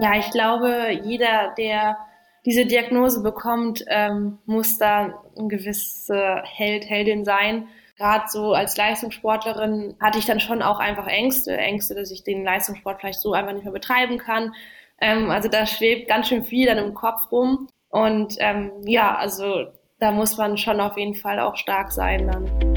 Ja, 0.00 0.16
ich 0.18 0.30
glaube, 0.30 0.98
jeder, 1.04 1.52
der 1.58 1.98
diese 2.46 2.64
Diagnose 2.64 3.22
bekommt, 3.22 3.84
ähm, 3.88 4.38
muss 4.46 4.78
da 4.78 5.22
ein 5.36 5.48
gewisser 5.50 6.42
Held, 6.44 6.88
Heldin 6.88 7.24
sein. 7.24 7.68
Gerade 7.98 8.24
so 8.28 8.54
als 8.54 8.78
Leistungssportlerin 8.78 9.96
hatte 10.00 10.18
ich 10.18 10.24
dann 10.24 10.40
schon 10.40 10.62
auch 10.62 10.78
einfach 10.78 11.06
Ängste, 11.06 11.54
Ängste, 11.54 11.94
dass 11.94 12.10
ich 12.10 12.24
den 12.24 12.44
Leistungssport 12.44 13.00
vielleicht 13.00 13.20
so 13.20 13.34
einfach 13.34 13.52
nicht 13.52 13.64
mehr 13.64 13.74
betreiben 13.74 14.16
kann. 14.16 14.54
Ähm, 15.02 15.30
also 15.30 15.50
da 15.50 15.66
schwebt 15.66 16.08
ganz 16.08 16.28
schön 16.28 16.44
viel 16.44 16.66
dann 16.66 16.78
im 16.78 16.94
Kopf 16.94 17.30
rum. 17.30 17.68
Und 17.90 18.36
ähm, 18.38 18.72
ja, 18.86 19.14
also 19.14 19.66
da 19.98 20.12
muss 20.12 20.38
man 20.38 20.56
schon 20.56 20.80
auf 20.80 20.96
jeden 20.96 21.14
Fall 21.14 21.40
auch 21.40 21.56
stark 21.56 21.92
sein 21.92 22.26
dann. 22.26 22.69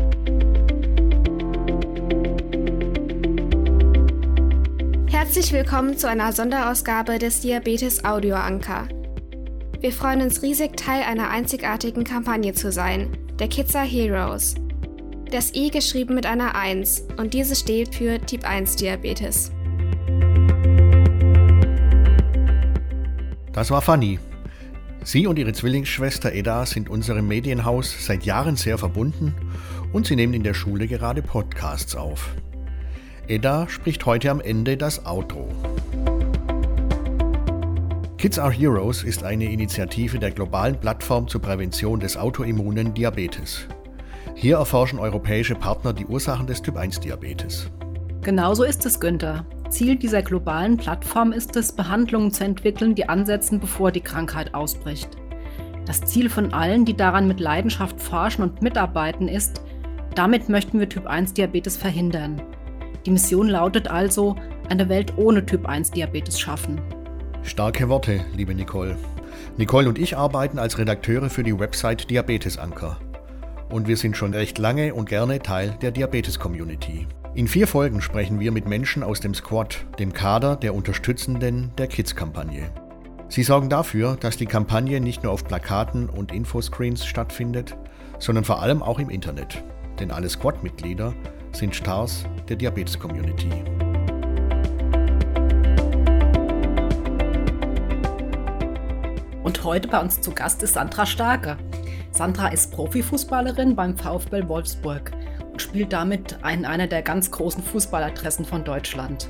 Herzlich 5.26 5.54
willkommen 5.54 5.98
zu 5.98 6.10
einer 6.10 6.34
Sonderausgabe 6.34 7.18
des 7.18 7.40
Diabetes 7.40 8.04
Audio 8.04 8.36
Anker. 8.36 8.90
Wir 9.80 9.94
freuen 9.94 10.22
uns 10.22 10.42
riesig, 10.42 10.76
Teil 10.76 11.02
einer 11.04 11.30
einzigartigen 11.30 12.04
Kampagne 12.04 12.52
zu 12.52 12.74
sein, 12.74 13.18
der 13.40 13.48
Kids 13.48 13.74
Are 13.74 13.86
Heroes. 13.86 14.56
Das 15.32 15.56
I 15.56 15.72
geschrieben 15.72 16.14
mit 16.14 16.26
einer 16.26 16.56
1 16.56 17.08
und 17.16 17.34
diese 17.34 17.56
steht 17.56 17.96
für 17.96 18.20
Typ 18.20 18.44
1 18.44 18.76
Diabetes. 18.76 19.54
Das 23.54 23.72
war 23.72 23.82
Fanny. 23.82 24.20
Sie 25.06 25.26
und 25.26 25.40
ihre 25.40 25.54
Zwillingsschwester 25.54 26.34
Eda 26.34 26.66
sind 26.66 26.90
unserem 26.90 27.30
Medienhaus 27.30 27.96
seit 28.06 28.26
Jahren 28.26 28.58
sehr 28.58 28.78
verbunden 28.78 29.34
und 29.94 30.06
sie 30.06 30.18
nehmen 30.18 30.34
in 30.34 30.44
der 30.44 30.54
Schule 30.54 30.86
gerade 30.86 31.22
Podcasts 31.22 31.96
auf. 31.96 32.30
Edda 33.28 33.70
spricht 33.70 34.06
heute 34.06 34.30
am 34.32 34.42
Ende 34.42 34.76
das 34.76 35.06
Outro. 35.06 35.48
Kids 38.18 38.38
Are 38.38 38.52
Heroes 38.52 39.04
ist 39.04 39.24
eine 39.24 39.46
Initiative 39.46 40.20
der 40.20 40.32
globalen 40.32 40.78
Plattform 40.78 41.30
zur 41.30 41.42
Prävention 41.42 42.02
des 42.02 42.18
autoimmunen 42.18 42.94
Diabetes. 42.94 43.66
Hier 44.36 44.58
erforschen 44.58 45.00
europäische 45.00 45.56
Partner 45.56 45.94
die 45.94 46.06
Ursachen 46.06 46.48
des 46.48 46.62
Typ-1-Diabetes. 46.62 47.70
Genauso 48.24 48.64
ist 48.64 48.86
es, 48.86 49.00
Günther. 49.00 49.46
Ziel 49.70 49.96
dieser 49.96 50.22
globalen 50.22 50.76
Plattform 50.76 51.32
ist 51.32 51.56
es, 51.56 51.72
Behandlungen 51.72 52.32
zu 52.32 52.44
entwickeln, 52.44 52.94
die 52.94 53.08
ansetzen, 53.08 53.60
bevor 53.62 53.92
die 53.92 54.02
Krankheit 54.02 54.54
ausbricht. 54.54 55.10
Das 55.86 56.02
Ziel 56.02 56.30
von 56.30 56.54
allen, 56.54 56.84
die 56.84 56.96
daran 56.96 57.28
mit 57.28 57.40
Leidenschaft 57.40 58.02
forschen 58.02 58.44
und 58.44 58.62
mitarbeiten, 58.62 59.30
ist, 59.30 59.62
damit 60.14 60.50
möchten 60.50 60.80
wir 60.80 60.90
Typ-1-Diabetes 60.90 61.78
verhindern. 61.78 62.42
Die 63.06 63.12
Mission 63.12 63.50
lautet 63.50 63.90
also, 63.90 64.38
eine 64.70 64.88
Welt 64.88 65.14
ohne 65.18 65.46
Typ-1-Diabetes 65.46 66.40
schaffen. 66.40 66.80
Starke 67.44 67.90
Worte, 67.90 68.22
liebe 68.34 68.56
Nicole. 68.56 68.98
Nicole 69.58 69.90
und 69.90 70.00
ich 70.00 70.16
arbeiten 70.16 70.58
als 70.58 70.78
Redakteure 70.78 71.30
für 71.30 71.44
die 71.44 71.60
Website 71.60 72.10
Diabetesanker. 72.10 72.98
Und 73.70 73.90
wir 73.90 73.98
sind 73.98 74.16
schon 74.16 74.34
recht 74.34 74.58
lange 74.58 74.94
und 74.94 75.10
gerne 75.10 75.40
Teil 75.40 75.78
der 75.82 75.92
Diabetes-Community. 75.92 77.08
In 77.36 77.50
vier 77.50 77.68
Folgen 77.68 78.02
sprechen 78.02 78.40
wir 78.40 78.54
mit 78.54 78.68
Menschen 78.68 79.04
aus 79.04 79.20
dem 79.20 79.34
Squad, 79.34 79.86
dem 80.00 80.14
Kader 80.14 80.56
der 80.56 80.74
Unterstützenden 80.74 81.72
der 81.78 81.88
Kids-Kampagne. 81.88 82.72
Sie 83.28 83.44
sorgen 83.44 83.68
dafür, 83.68 84.16
dass 84.18 84.38
die 84.38 84.46
Kampagne 84.46 85.02
nicht 85.02 85.24
nur 85.24 85.34
auf 85.34 85.44
Plakaten 85.44 86.08
und 86.08 86.32
Infoscreens 86.32 87.06
stattfindet, 87.06 87.76
sondern 88.20 88.46
vor 88.46 88.62
allem 88.62 88.82
auch 88.82 89.00
im 89.00 89.10
Internet. 89.10 89.62
Denn 90.00 90.12
alle 90.12 90.30
Squad-Mitglieder 90.30 91.14
sind 91.56 91.76
Stars 91.76 92.26
der 92.50 92.56
Diabetes-Community. 92.56 93.52
Und 99.44 99.64
heute 99.64 99.88
bei 99.88 100.02
uns 100.02 100.20
zu 100.22 100.32
Gast 100.32 100.64
ist 100.64 100.74
Sandra 100.74 101.06
Starke. 101.06 101.58
Sandra 102.12 102.48
ist 102.48 102.72
Profifußballerin 102.72 103.76
beim 103.76 103.98
VfB 103.98 104.48
Wolfsburg 104.48 105.12
und 105.52 105.62
spielt 105.62 105.94
damit 105.94 106.38
in 106.52 106.66
einer 106.66 106.88
der 106.88 107.02
ganz 107.02 107.32
großen 107.32 107.64
Fußballadressen 107.64 108.46
von 108.46 108.64
Deutschland. 108.64 109.30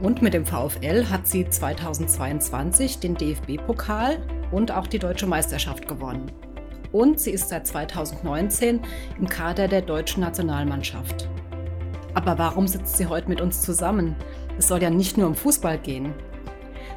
Und 0.00 0.22
mit 0.22 0.34
dem 0.34 0.44
VfL 0.44 1.06
hat 1.08 1.26
sie 1.26 1.48
2022 1.48 2.98
den 2.98 3.14
DFB-Pokal 3.14 4.18
und 4.50 4.70
auch 4.70 4.86
die 4.86 4.98
deutsche 4.98 5.26
Meisterschaft 5.26 5.86
gewonnen. 5.86 6.30
Und 6.92 7.20
sie 7.20 7.30
ist 7.30 7.48
seit 7.48 7.66
2019 7.66 8.80
im 9.18 9.28
Kader 9.28 9.68
der 9.68 9.82
deutschen 9.82 10.20
Nationalmannschaft. 10.20 11.28
Aber 12.14 12.38
warum 12.38 12.68
sitzt 12.68 12.96
sie 12.96 13.06
heute 13.06 13.28
mit 13.28 13.40
uns 13.40 13.60
zusammen? 13.60 14.14
Es 14.56 14.68
soll 14.68 14.80
ja 14.80 14.88
nicht 14.88 15.18
nur 15.18 15.26
um 15.26 15.34
Fußball 15.34 15.78
gehen. 15.78 16.14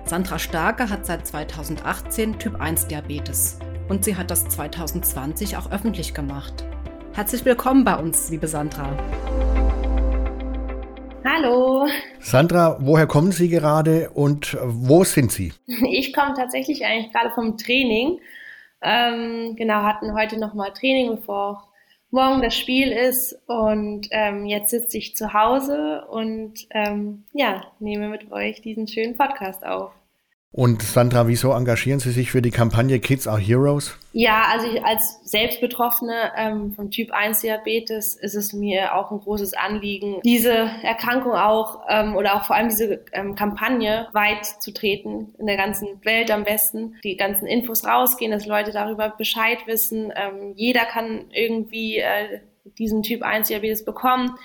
Sandra 0.05 0.37
Starke 0.37 0.91
hat 0.91 1.07
seit 1.07 1.25
2018 1.25 2.37
Typ 2.37 2.61
1 2.61 2.87
Diabetes 2.87 3.57
und 3.89 4.05
sie 4.05 4.15
hat 4.15 4.29
das 4.29 4.47
2020 4.47 5.57
auch 5.57 5.71
öffentlich 5.71 6.13
gemacht. 6.13 6.63
Herzlich 7.13 7.43
willkommen 7.45 7.83
bei 7.83 7.95
uns, 7.95 8.29
liebe 8.29 8.47
Sandra. 8.47 8.95
Hallo. 11.25 11.87
Sandra, 12.19 12.77
woher 12.79 13.07
kommen 13.07 13.31
Sie 13.31 13.49
gerade 13.49 14.11
und 14.11 14.55
wo 14.63 15.03
sind 15.03 15.31
Sie? 15.31 15.51
Ich 15.89 16.13
komme 16.13 16.35
tatsächlich 16.35 16.85
eigentlich 16.85 17.11
gerade 17.11 17.31
vom 17.31 17.57
Training. 17.57 18.19
Ähm, 18.83 19.55
genau, 19.55 19.81
hatten 19.81 20.13
heute 20.13 20.39
nochmal 20.39 20.73
Training, 20.73 21.15
bevor 21.15 21.66
morgen 22.11 22.41
das 22.41 22.55
Spiel 22.55 22.91
ist. 22.91 23.37
Und 23.47 24.07
ähm, 24.11 24.45
jetzt 24.45 24.69
sitze 24.69 24.97
ich 24.97 25.15
zu 25.15 25.33
Hause 25.33 26.05
und 26.09 26.67
ähm, 26.71 27.25
ja, 27.33 27.65
nehme 27.79 28.09
mit 28.09 28.31
euch 28.31 28.61
diesen 28.61 28.87
schönen 28.87 29.17
Podcast 29.17 29.65
auf. 29.65 29.91
Und 30.53 30.81
Sandra, 30.81 31.27
wieso 31.27 31.51
engagieren 31.51 31.99
Sie 31.99 32.11
sich 32.11 32.31
für 32.31 32.41
die 32.41 32.51
Kampagne 32.51 32.99
Kids 32.99 33.27
Are 33.27 33.39
Heroes? 33.39 33.97
Ja, 34.13 34.45
also 34.49 34.65
ich, 34.67 34.83
als 34.83 35.19
Selbstbetroffene 35.23 36.31
ähm, 36.37 36.73
vom 36.73 36.89
Typ 36.89 37.11
1 37.11 37.41
Diabetes 37.41 38.15
ist 38.15 38.33
es 38.33 38.53
mir 38.53 38.95
auch 38.95 39.11
ein 39.11 39.19
großes 39.19 39.53
Anliegen, 39.53 40.21
diese 40.23 40.53
Erkrankung 40.81 41.33
auch 41.33 41.81
ähm, 41.89 42.15
oder 42.15 42.35
auch 42.35 42.45
vor 42.45 42.55
allem 42.55 42.69
diese 42.69 43.03
ähm, 43.11 43.35
Kampagne 43.35 44.07
weit 44.13 44.45
zu 44.45 44.73
treten, 44.73 45.35
in 45.37 45.47
der 45.47 45.57
ganzen 45.57 46.03
Welt 46.05 46.31
am 46.31 46.45
besten, 46.45 46.95
die 47.03 47.17
ganzen 47.17 47.45
Infos 47.45 47.85
rausgehen, 47.85 48.31
dass 48.31 48.47
Leute 48.47 48.71
darüber 48.71 49.09
Bescheid 49.09 49.59
wissen. 49.67 50.13
Ähm, 50.15 50.53
jeder 50.55 50.85
kann 50.85 51.29
irgendwie 51.31 51.97
äh, 51.97 52.39
diesen 52.79 53.03
Typ 53.03 53.21
1 53.21 53.49
Diabetes 53.49 53.83
bekommen. 53.83 54.35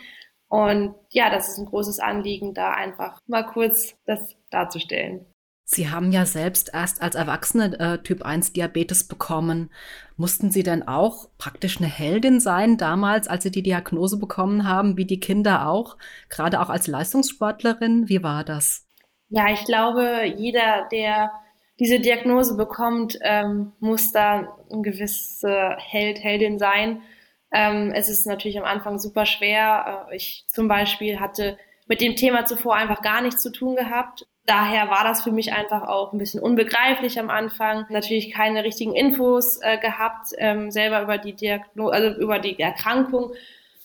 Und 0.49 0.95
ja, 1.11 1.31
das 1.31 1.49
ist 1.49 1.59
ein 1.59 1.67
großes 1.67 2.01
Anliegen, 2.01 2.53
da 2.53 2.73
einfach 2.73 3.21
mal 3.27 3.45
kurz 3.45 3.95
das 4.05 4.37
darzustellen. 4.51 5.25
Sie 5.65 5.89
haben 5.89 6.13
ja 6.13 6.27
selbst 6.27 6.71
erst 6.75 7.03
als 7.03 7.15
Erwachsene 7.15 7.79
äh, 7.79 7.99
Typ 8.03 8.23
1 8.23 8.53
Diabetes 8.53 9.07
bekommen. 9.07 9.71
Mussten 10.17 10.51
Sie 10.51 10.63
denn 10.63 10.87
auch 10.87 11.29
praktisch 11.39 11.79
eine 11.79 11.87
Heldin 11.87 12.41
sein 12.41 12.77
damals, 12.77 13.29
als 13.29 13.45
Sie 13.45 13.51
die 13.51 13.63
Diagnose 13.63 14.19
bekommen 14.19 14.69
haben, 14.69 14.97
wie 14.97 15.07
die 15.07 15.21
Kinder 15.21 15.69
auch, 15.69 15.97
gerade 16.29 16.61
auch 16.61 16.69
als 16.69 16.89
Leistungssportlerin? 16.89 18.09
Wie 18.09 18.23
war 18.23 18.45
das? 18.45 18.87
Ja, 19.29 19.51
ich 19.51 19.65
glaube, 19.65 20.25
jeder, 20.37 20.89
der 20.91 21.31
diese 21.79 22.01
Diagnose 22.01 22.57
bekommt, 22.57 23.19
ähm, 23.23 23.73
muss 23.81 24.13
da 24.13 24.57
ein 24.71 24.83
gewisser 24.83 25.77
Held, 25.79 26.23
Heldin 26.23 26.59
sein. 26.59 27.03
Ähm, 27.51 27.93
es 27.95 28.09
ist 28.09 28.27
natürlich 28.27 28.59
am 28.59 28.65
Anfang 28.65 28.99
super 28.99 29.27
schwer. 29.27 30.07
Äh, 30.11 30.17
ich 30.17 30.45
zum 30.49 30.69
Beispiel 30.69 31.19
hatte 31.19 31.57
mit 31.87 32.01
dem 32.01 32.15
Thema 32.15 32.45
zuvor 32.45 32.77
einfach 32.77 33.01
gar 33.01 33.23
nichts 33.23 33.43
zu 33.43 33.51
tun 33.51 33.75
gehabt 33.75 34.27
daher 34.47 34.91
war 34.91 35.05
das 35.05 35.23
für 35.23 35.33
mich 35.33 35.53
einfach 35.53 35.89
auch 35.89 36.13
ein 36.13 36.19
bisschen 36.19 36.41
unbegreiflich 36.41 37.19
am 37.19 37.31
Anfang. 37.31 37.87
Natürlich 37.91 38.33
keine 38.33 38.65
richtigen 38.65 38.95
Infos 38.95 39.61
äh, 39.63 39.79
gehabt, 39.79 40.29
ähm, 40.39 40.71
selber 40.71 41.03
über 41.03 41.19
die 41.19 41.35
Diagnose, 41.35 41.93
also 41.93 42.21
über 42.21 42.39
die 42.39 42.59
Erkrankung. 42.59 43.33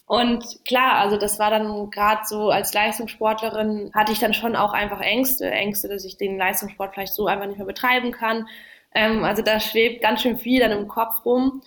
Und 0.07 0.63
klar, 0.65 0.99
also 0.99 1.17
das 1.17 1.37
war 1.37 1.51
dann 1.51 1.89
gerade 1.91 2.21
so 2.25 2.49
als 2.49 2.73
Leistungssportlerin 2.73 3.91
hatte 3.93 4.13
ich 4.13 4.19
dann 4.19 4.33
schon 4.33 4.55
auch 4.55 4.71
einfach 4.71 5.01
Ängste, 5.01 5.51
Ängste, 5.51 5.89
dass 5.89 6.05
ich 6.05 6.17
den 6.17 6.37
Leistungssport 6.37 6.93
vielleicht 6.93 7.13
so 7.13 7.27
einfach 7.27 7.45
nicht 7.45 7.57
mehr 7.57 7.67
betreiben 7.67 8.11
kann. 8.11 8.47
Ähm, 8.95 9.25
also 9.25 9.41
da 9.41 9.59
schwebt 9.59 10.01
ganz 10.01 10.21
schön 10.21 10.37
viel 10.37 10.61
dann 10.61 10.71
im 10.71 10.87
Kopf 10.87 11.25
rum. 11.25 11.61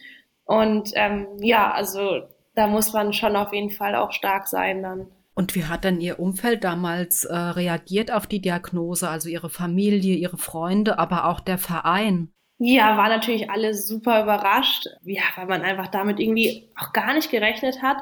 Und 0.45 0.93
ähm, 0.95 1.29
ja, 1.41 1.71
also 1.71 2.23
da 2.55 2.67
muss 2.67 2.93
man 2.93 3.13
schon 3.13 3.37
auf 3.37 3.53
jeden 3.53 3.71
Fall 3.71 3.95
auch 3.95 4.13
stark 4.13 4.49
sein 4.49 4.83
dann. 4.83 5.07
Und 5.35 5.55
wie 5.55 5.65
hat 5.65 5.85
dann 5.85 6.01
Ihr 6.01 6.19
Umfeld 6.19 6.65
damals 6.65 7.25
äh, 7.25 7.35
reagiert 7.35 8.13
auf 8.13 8.27
die 8.27 8.41
Diagnose, 8.41 9.09
also 9.09 9.29
Ihre 9.29 9.51
Familie, 9.51 10.17
Ihre 10.17 10.39
Freunde, 10.39 10.99
aber 10.99 11.27
auch 11.27 11.41
der 11.41 11.59
Verein? 11.59 12.33
Ja, 12.59 12.99
war 12.99 13.09
natürlich 13.09 13.51
alle 13.51 13.73
super 13.73 14.23
überrascht, 14.23 14.87
ja, 15.03 15.23
weil 15.37 15.47
man 15.47 15.63
einfach 15.63 15.87
damit 15.87 16.21
irgendwie 16.21 16.69
auch 16.79 16.93
gar 16.93 17.15
nicht 17.15 17.31
gerechnet 17.31 17.81
hat. 17.81 17.97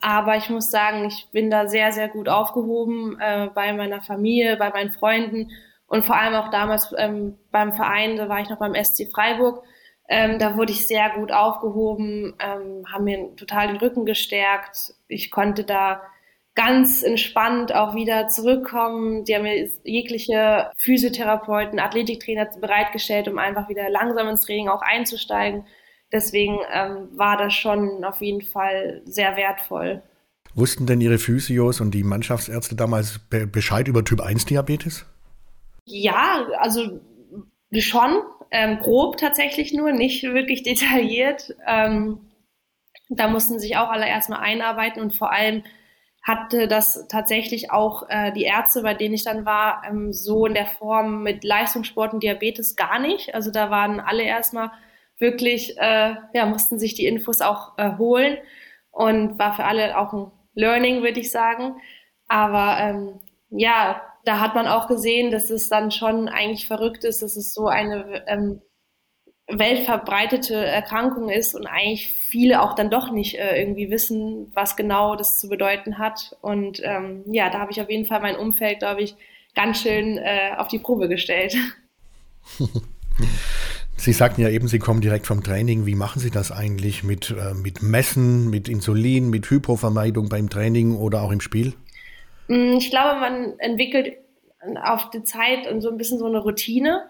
Aber 0.00 0.36
ich 0.36 0.50
muss 0.50 0.70
sagen, 0.70 1.06
ich 1.06 1.28
bin 1.32 1.50
da 1.50 1.66
sehr, 1.66 1.90
sehr 1.92 2.08
gut 2.08 2.28
aufgehoben 2.28 3.18
äh, 3.18 3.48
bei 3.54 3.72
meiner 3.72 4.02
Familie, 4.02 4.58
bei 4.58 4.68
meinen 4.68 4.90
Freunden 4.90 5.50
und 5.86 6.04
vor 6.04 6.16
allem 6.16 6.34
auch 6.34 6.50
damals 6.50 6.94
ähm, 6.98 7.38
beim 7.50 7.72
Verein, 7.72 8.16
da 8.16 8.28
war 8.28 8.40
ich 8.40 8.50
noch 8.50 8.58
beim 8.58 8.74
SC 8.74 9.08
Freiburg. 9.14 9.64
Ähm, 10.08 10.38
da 10.38 10.56
wurde 10.56 10.72
ich 10.72 10.86
sehr 10.86 11.10
gut 11.10 11.32
aufgehoben, 11.32 12.34
ähm, 12.38 12.84
haben 12.92 13.04
mir 13.04 13.34
total 13.36 13.68
den 13.68 13.76
Rücken 13.78 14.04
gestärkt. 14.04 14.94
Ich 15.08 15.30
konnte 15.30 15.64
da 15.64 16.02
ganz 16.54 17.02
entspannt 17.02 17.74
auch 17.74 17.94
wieder 17.94 18.28
zurückkommen. 18.28 19.24
Die 19.24 19.34
haben 19.34 19.42
mir 19.42 19.68
jegliche 19.82 20.70
Physiotherapeuten, 20.78 21.80
Athletiktrainer 21.80 22.48
bereitgestellt, 22.60 23.28
um 23.28 23.38
einfach 23.38 23.68
wieder 23.68 23.90
langsam 23.90 24.28
ins 24.28 24.42
Training 24.42 24.68
auch 24.68 24.82
einzusteigen. 24.82 25.66
Deswegen 26.12 26.58
ähm, 26.72 27.08
war 27.12 27.36
das 27.36 27.54
schon 27.54 28.04
auf 28.04 28.20
jeden 28.20 28.42
Fall 28.42 29.02
sehr 29.04 29.36
wertvoll. 29.36 30.02
Wussten 30.54 30.86
denn 30.86 31.00
Ihre 31.00 31.18
Physios 31.18 31.80
und 31.80 31.92
die 31.92 32.04
Mannschaftsärzte 32.04 32.76
damals 32.76 33.18
Bescheid 33.28 33.88
über 33.88 34.04
Typ 34.04 34.20
1 34.20 34.44
Diabetes? 34.44 35.04
Ja, 35.84 36.46
also 36.58 37.00
schon, 37.76 38.22
ähm, 38.52 38.78
grob 38.78 39.16
tatsächlich 39.16 39.72
nur, 39.72 39.90
nicht 39.90 40.22
wirklich 40.22 40.62
detailliert. 40.62 41.56
Ähm, 41.66 42.20
da 43.08 43.28
mussten 43.28 43.58
sich 43.58 43.76
auch 43.76 43.90
alle 43.90 44.06
erstmal 44.06 44.40
einarbeiten 44.40 45.02
und 45.02 45.16
vor 45.16 45.32
allem 45.32 45.64
hatte 46.24 46.68
das 46.68 47.06
tatsächlich 47.08 47.70
auch 47.70 48.08
äh, 48.08 48.32
die 48.32 48.44
Ärzte, 48.44 48.82
bei 48.82 48.94
denen 48.94 49.14
ich 49.14 49.24
dann 49.24 49.44
war, 49.44 49.82
ähm, 49.86 50.12
so 50.12 50.46
in 50.46 50.54
der 50.54 50.66
Form 50.66 51.22
mit 51.22 51.44
Leistungssport 51.44 52.14
und 52.14 52.22
Diabetes 52.22 52.76
gar 52.76 52.98
nicht. 52.98 53.34
Also 53.34 53.50
da 53.50 53.70
waren 53.70 54.00
alle 54.00 54.22
erstmal 54.22 54.72
wirklich, 55.18 55.76
äh, 55.78 56.14
ja, 56.32 56.46
mussten 56.46 56.78
sich 56.78 56.94
die 56.94 57.06
Infos 57.06 57.42
auch 57.42 57.76
äh, 57.76 57.98
holen 57.98 58.38
und 58.90 59.38
war 59.38 59.54
für 59.54 59.64
alle 59.64 59.98
auch 59.98 60.14
ein 60.14 60.32
Learning, 60.54 61.02
würde 61.02 61.20
ich 61.20 61.30
sagen. 61.30 61.76
Aber 62.26 62.78
ähm, 62.80 63.20
ja, 63.50 64.00
da 64.24 64.40
hat 64.40 64.54
man 64.54 64.66
auch 64.66 64.88
gesehen, 64.88 65.30
dass 65.30 65.50
es 65.50 65.68
dann 65.68 65.90
schon 65.90 66.28
eigentlich 66.30 66.66
verrückt 66.66 67.04
ist, 67.04 67.20
dass 67.20 67.36
es 67.36 67.52
so 67.52 67.66
eine 67.66 68.24
ähm, 68.26 68.62
weltverbreitete 69.46 70.54
Erkrankung 70.54 71.28
ist 71.28 71.54
und 71.54 71.66
eigentlich 71.66 72.08
viele 72.08 72.62
auch 72.62 72.74
dann 72.74 72.90
doch 72.90 73.10
nicht 73.12 73.38
äh, 73.38 73.60
irgendwie 73.60 73.90
wissen, 73.90 74.50
was 74.54 74.76
genau 74.76 75.16
das 75.16 75.38
zu 75.38 75.48
bedeuten 75.48 75.98
hat. 75.98 76.36
Und 76.40 76.80
ähm, 76.82 77.24
ja, 77.26 77.50
da 77.50 77.58
habe 77.58 77.70
ich 77.70 77.80
auf 77.80 77.90
jeden 77.90 78.06
Fall 78.06 78.20
mein 78.20 78.36
Umfeld, 78.36 78.78
glaube 78.78 79.02
ich, 79.02 79.16
ganz 79.54 79.82
schön 79.82 80.18
äh, 80.18 80.52
auf 80.56 80.68
die 80.68 80.78
Probe 80.78 81.08
gestellt. 81.08 81.54
Sie 83.96 84.12
sagten 84.12 84.40
ja 84.40 84.48
eben, 84.48 84.66
Sie 84.66 84.78
kommen 84.78 85.00
direkt 85.00 85.26
vom 85.26 85.42
Training. 85.42 85.86
Wie 85.86 85.94
machen 85.94 86.20
Sie 86.20 86.30
das 86.30 86.50
eigentlich 86.50 87.04
mit, 87.04 87.30
äh, 87.30 87.54
mit 87.54 87.82
Messen, 87.82 88.50
mit 88.50 88.68
Insulin, 88.68 89.30
mit 89.30 89.48
Hypovermeidung 89.48 90.28
beim 90.28 90.50
Training 90.50 90.96
oder 90.96 91.22
auch 91.22 91.30
im 91.30 91.40
Spiel? 91.40 91.74
Mm, 92.48 92.76
ich 92.78 92.90
glaube, 92.90 93.20
man 93.20 93.58
entwickelt 93.58 94.16
auf 94.82 95.10
die 95.10 95.22
Zeit 95.24 95.68
so 95.80 95.90
ein 95.90 95.98
bisschen 95.98 96.18
so 96.18 96.26
eine 96.26 96.38
Routine. 96.38 97.06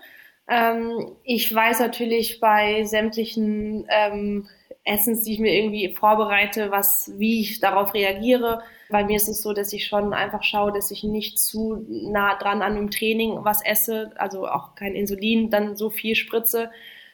Ähm, 0.48 1.16
ich 1.24 1.52
weiß 1.54 1.80
natürlich 1.80 2.40
bei 2.40 2.84
sämtlichen 2.84 3.86
ähm, 3.88 4.48
Essens, 4.84 5.22
die 5.22 5.32
ich 5.32 5.38
mir 5.38 5.54
irgendwie 5.54 5.94
vorbereite, 5.94 6.70
was, 6.70 7.10
wie 7.16 7.40
ich 7.40 7.60
darauf 7.60 7.94
reagiere. 7.94 8.62
Bei 8.90 9.02
mir 9.02 9.16
ist 9.16 9.28
es 9.28 9.42
so, 9.42 9.54
dass 9.54 9.72
ich 9.72 9.86
schon 9.86 10.12
einfach 10.12 10.42
schaue, 10.42 10.72
dass 10.72 10.90
ich 10.90 11.02
nicht 11.04 11.38
zu 11.38 11.86
nah 11.88 12.36
dran 12.36 12.60
an 12.60 12.74
dem 12.74 12.90
Training 12.90 13.38
was 13.44 13.64
esse, 13.64 14.12
also 14.16 14.46
auch 14.46 14.74
kein 14.74 14.94
Insulin 14.94 15.48
dann 15.48 15.76
so 15.76 15.88
viel 15.88 16.14
spritze, 16.14 16.70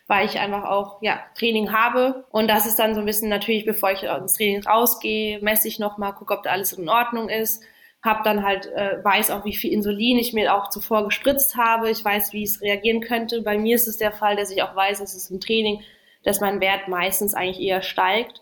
weil 0.09 0.27
ich 0.27 0.41
einfach 0.41 0.65
auch 0.65 1.01
ja 1.01 1.21
Training 1.39 1.73
habe 1.73 2.25
und 2.33 2.49
das 2.49 2.67
ist 2.67 2.81
dann 2.81 2.95
so 2.95 3.01
ein 3.01 3.07
bisschen 3.07 3.29
natürlich, 3.29 3.65
bevor 3.65 3.93
ich 3.93 4.03
ins 4.03 4.35
Training 4.35 4.65
rausgehe, 4.65 5.39
messe 5.41 5.69
ich 5.69 5.79
noch 5.79 5.97
mal, 5.97 6.11
gucke, 6.11 6.35
ob 6.35 6.43
da 6.43 6.51
alles 6.51 6.73
in 6.73 6.89
Ordnung 6.89 7.29
ist 7.29 7.63
habe 8.03 8.21
dann 8.25 8.45
halt 8.45 8.67
äh, 8.67 9.03
weiß 9.05 9.31
auch, 9.31 9.45
wie 9.45 9.55
viel 9.55 9.73
Insulin 9.73 10.19
ich 10.19 10.33
mir 10.33 10.55
auch 10.55 10.71
zuvor 10.71 11.05
gespritzt 11.05 11.57
habe. 11.57 11.91
Ich 11.91 12.05
weiß, 12.05 12.33
wie 12.33 12.45
es 12.45 12.63
reagieren 12.63 13.01
könnte. 13.01 13.43
Bei 13.43 13.59
mir 13.59 13.77
ist 13.77 13.89
es 13.89 13.99
der 13.99 14.13
Fall, 14.13 14.37
dass 14.37 14.51
ich 14.51 14.63
auch 14.63 14.75
weiß, 14.75 15.01
dass 15.01 15.15
es 15.15 15.31
im 15.31 15.41
Training, 15.41 15.83
dass 16.25 16.41
mein 16.41 16.61
Wert 16.61 16.89
meistens 16.89 17.35
eigentlich 17.35 17.61
eher 17.61 17.83
steigt 17.83 18.41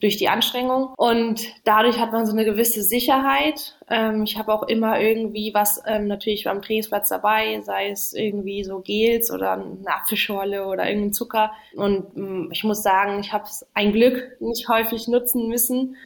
durch 0.00 0.16
die 0.16 0.28
Anstrengung 0.28 0.94
und 0.96 1.40
dadurch 1.64 1.98
hat 1.98 2.12
man 2.12 2.24
so 2.24 2.32
eine 2.32 2.44
gewisse 2.44 2.82
Sicherheit. 2.82 3.76
Ähm, 3.88 4.22
ich 4.22 4.38
habe 4.38 4.52
auch 4.52 4.62
immer 4.64 5.00
irgendwie 5.00 5.52
was 5.54 5.82
ähm, 5.86 6.06
natürlich 6.06 6.44
beim 6.44 6.62
Trainingsplatz 6.62 7.08
dabei, 7.08 7.60
sei 7.62 7.90
es 7.90 8.12
irgendwie 8.12 8.62
so 8.62 8.80
Gels 8.80 9.30
oder 9.32 9.52
eine 9.52 9.88
Apfelschorle 9.88 10.66
oder 10.66 10.86
irgendein 10.88 11.12
Zucker. 11.12 11.52
Und 11.74 12.16
ähm, 12.16 12.48
ich 12.52 12.64
muss 12.64 12.82
sagen, 12.82 13.20
ich 13.20 13.32
habe 13.32 13.44
ein 13.74 13.92
Glück 13.92 14.36
nicht 14.40 14.68
häufig 14.68 15.08
nutzen 15.08 15.48
müssen 15.48 15.96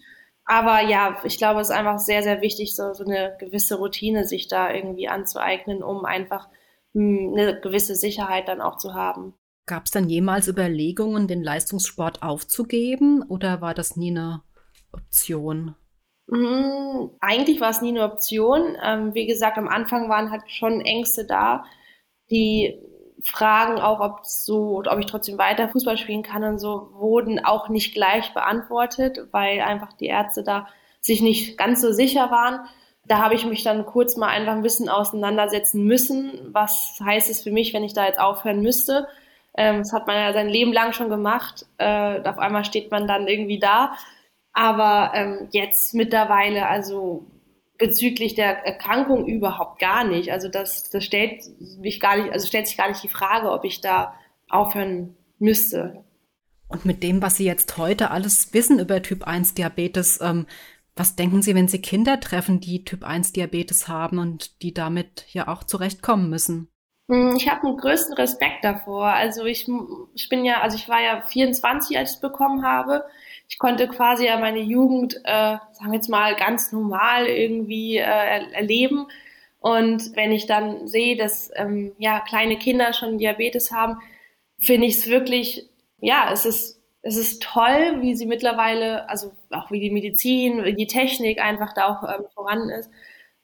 aber 0.52 0.86
ja, 0.86 1.16
ich 1.24 1.38
glaube, 1.38 1.62
es 1.62 1.70
ist 1.70 1.74
einfach 1.74 1.98
sehr, 1.98 2.22
sehr 2.22 2.42
wichtig, 2.42 2.76
so, 2.76 2.92
so 2.92 3.04
eine 3.04 3.34
gewisse 3.40 3.76
Routine 3.76 4.26
sich 4.26 4.48
da 4.48 4.70
irgendwie 4.70 5.08
anzueignen, 5.08 5.82
um 5.82 6.04
einfach 6.04 6.50
hm, 6.92 7.32
eine 7.32 7.58
gewisse 7.58 7.94
Sicherheit 7.94 8.48
dann 8.48 8.60
auch 8.60 8.76
zu 8.76 8.92
haben. 8.92 9.32
Gab 9.64 9.86
es 9.86 9.92
dann 9.92 10.10
jemals 10.10 10.48
Überlegungen, 10.48 11.26
den 11.26 11.42
Leistungssport 11.42 12.22
aufzugeben 12.22 13.22
oder 13.22 13.62
war 13.62 13.72
das 13.72 13.96
nie 13.96 14.10
eine 14.10 14.42
Option? 14.92 15.74
Mhm, 16.26 17.12
eigentlich 17.20 17.62
war 17.62 17.70
es 17.70 17.80
nie 17.80 17.88
eine 17.88 18.04
Option. 18.04 18.76
Ähm, 18.84 19.14
wie 19.14 19.26
gesagt, 19.26 19.56
am 19.56 19.68
Anfang 19.68 20.10
waren 20.10 20.30
halt 20.30 20.42
schon 20.48 20.82
Ängste 20.82 21.24
da, 21.24 21.64
die 22.30 22.78
Fragen 23.24 23.80
auch, 23.80 24.00
ob 24.00 24.24
so, 24.24 24.82
ob 24.86 24.98
ich 24.98 25.06
trotzdem 25.06 25.38
weiter 25.38 25.68
Fußball 25.68 25.96
spielen 25.96 26.22
kann 26.22 26.44
und 26.44 26.58
so, 26.58 26.90
wurden 26.94 27.44
auch 27.44 27.68
nicht 27.68 27.94
gleich 27.94 28.34
beantwortet, 28.34 29.28
weil 29.30 29.60
einfach 29.60 29.92
die 29.92 30.06
Ärzte 30.06 30.42
da 30.42 30.66
sich 31.00 31.22
nicht 31.22 31.58
ganz 31.58 31.80
so 31.80 31.92
sicher 31.92 32.30
waren. 32.30 32.60
Da 33.06 33.18
habe 33.18 33.34
ich 33.34 33.44
mich 33.44 33.64
dann 33.64 33.84
kurz 33.86 34.16
mal 34.16 34.28
einfach 34.28 34.52
ein 34.52 34.62
bisschen 34.62 34.88
auseinandersetzen 34.88 35.84
müssen. 35.84 36.50
Was 36.52 37.00
heißt 37.04 37.28
es 37.30 37.42
für 37.42 37.50
mich, 37.50 37.74
wenn 37.74 37.84
ich 37.84 37.94
da 37.94 38.06
jetzt 38.06 38.20
aufhören 38.20 38.60
müsste? 38.60 39.08
Ähm, 39.56 39.78
das 39.78 39.92
hat 39.92 40.06
man 40.06 40.16
ja 40.16 40.32
sein 40.32 40.48
Leben 40.48 40.72
lang 40.72 40.92
schon 40.92 41.08
gemacht. 41.08 41.66
Äh, 41.78 42.26
auf 42.26 42.38
einmal 42.38 42.64
steht 42.64 42.90
man 42.90 43.06
dann 43.06 43.26
irgendwie 43.26 43.58
da. 43.58 43.94
Aber 44.52 45.12
ähm, 45.14 45.48
jetzt 45.50 45.94
mittlerweile, 45.94 46.68
also 46.68 47.26
bezüglich 47.82 48.36
der 48.36 48.64
Erkrankung 48.64 49.26
überhaupt 49.26 49.80
gar 49.80 50.04
nicht. 50.04 50.30
Also 50.30 50.48
das, 50.48 50.88
das 50.90 51.02
stellt 51.02 51.42
mich 51.80 51.98
gar 51.98 52.16
nicht, 52.16 52.32
also 52.32 52.46
stellt 52.46 52.68
sich 52.68 52.76
gar 52.76 52.88
nicht 52.88 53.02
die 53.02 53.08
Frage, 53.08 53.50
ob 53.50 53.64
ich 53.64 53.80
da 53.80 54.14
aufhören 54.48 55.16
müsste. 55.40 56.04
Und 56.68 56.84
mit 56.84 57.02
dem, 57.02 57.20
was 57.22 57.38
Sie 57.38 57.44
jetzt 57.44 57.76
heute 57.78 58.12
alles 58.12 58.54
wissen 58.54 58.78
über 58.78 59.02
Typ 59.02 59.26
1 59.26 59.54
Diabetes, 59.54 60.20
ähm, 60.22 60.46
was 60.94 61.16
denken 61.16 61.42
Sie, 61.42 61.56
wenn 61.56 61.66
Sie 61.66 61.82
Kinder 61.82 62.20
treffen, 62.20 62.60
die 62.60 62.84
Typ 62.84 63.02
1 63.02 63.32
Diabetes 63.32 63.88
haben 63.88 64.18
und 64.18 64.62
die 64.62 64.72
damit 64.72 65.26
ja 65.32 65.48
auch 65.48 65.64
zurechtkommen 65.64 66.30
müssen? 66.30 66.68
Hm, 67.10 67.34
ich 67.34 67.48
habe 67.48 67.66
einen 67.66 67.78
größten 67.78 68.14
Respekt 68.14 68.62
davor. 68.62 69.08
Also 69.08 69.44
ich, 69.44 69.66
ich 70.14 70.28
bin 70.28 70.44
ja, 70.44 70.60
also 70.60 70.76
ich 70.76 70.88
war 70.88 71.02
ja 71.02 71.22
24, 71.22 71.98
als 71.98 72.10
ich 72.10 72.14
es 72.14 72.20
bekommen 72.20 72.64
habe 72.64 73.02
ich 73.52 73.58
konnte 73.58 73.86
quasi 73.86 74.24
ja 74.24 74.38
meine 74.38 74.60
Jugend, 74.60 75.16
äh, 75.24 75.58
sagen 75.72 75.90
wir 75.90 75.96
jetzt 75.96 76.08
mal, 76.08 76.34
ganz 76.36 76.72
normal 76.72 77.26
irgendwie 77.26 77.98
äh, 77.98 78.50
erleben. 78.54 79.08
Und 79.60 80.16
wenn 80.16 80.32
ich 80.32 80.46
dann 80.46 80.88
sehe, 80.88 81.18
dass 81.18 81.50
ähm, 81.54 81.92
ja 81.98 82.20
kleine 82.20 82.56
Kinder 82.56 82.94
schon 82.94 83.18
Diabetes 83.18 83.70
haben, 83.70 83.98
finde 84.58 84.86
ich 84.86 84.96
es 84.96 85.06
wirklich, 85.06 85.68
ja, 86.00 86.30
es 86.32 86.46
ist 86.46 86.80
es 87.02 87.18
ist 87.18 87.42
toll, 87.42 88.00
wie 88.00 88.14
sie 88.14 88.24
mittlerweile, 88.24 89.06
also 89.10 89.32
auch 89.50 89.70
wie 89.70 89.80
die 89.80 89.90
Medizin, 89.90 90.64
wie 90.64 90.74
die 90.74 90.86
Technik 90.86 91.38
einfach 91.38 91.74
da 91.74 91.88
auch 91.88 92.04
ähm, 92.04 92.24
voran 92.32 92.70
ist. 92.70 92.90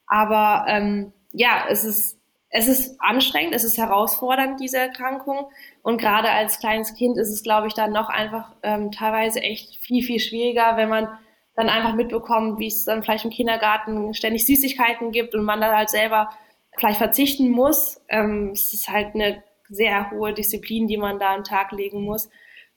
Aber 0.06 0.64
ähm, 0.68 1.12
ja, 1.32 1.66
es 1.68 1.84
ist 1.84 2.17
es 2.50 2.66
ist 2.66 3.00
anstrengend, 3.00 3.54
es 3.54 3.64
ist 3.64 3.76
herausfordernd, 3.76 4.60
diese 4.60 4.78
Erkrankung. 4.78 5.50
Und 5.82 5.98
gerade 5.98 6.30
als 6.30 6.60
kleines 6.60 6.94
Kind 6.94 7.18
ist 7.18 7.30
es, 7.30 7.42
glaube 7.42 7.66
ich, 7.66 7.74
dann 7.74 7.92
noch 7.92 8.08
einfach 8.08 8.54
ähm, 8.62 8.90
teilweise 8.90 9.40
echt 9.40 9.76
viel, 9.76 10.02
viel 10.02 10.18
schwieriger, 10.18 10.76
wenn 10.76 10.88
man 10.88 11.08
dann 11.56 11.68
einfach 11.68 11.94
mitbekommt, 11.94 12.58
wie 12.58 12.68
es 12.68 12.84
dann 12.84 13.02
vielleicht 13.02 13.24
im 13.24 13.30
Kindergarten 13.30 14.14
ständig 14.14 14.46
Süßigkeiten 14.46 15.12
gibt 15.12 15.34
und 15.34 15.44
man 15.44 15.60
dann 15.60 15.76
halt 15.76 15.90
selber 15.90 16.30
vielleicht 16.78 16.98
verzichten 16.98 17.50
muss. 17.50 18.00
Ähm, 18.08 18.50
es 18.52 18.72
ist 18.72 18.88
halt 18.88 19.14
eine 19.14 19.42
sehr 19.68 20.10
hohe 20.10 20.32
Disziplin, 20.32 20.86
die 20.86 20.96
man 20.96 21.18
da 21.18 21.30
an 21.30 21.40
den 21.40 21.44
Tag 21.44 21.72
legen 21.72 22.02
muss. 22.02 22.30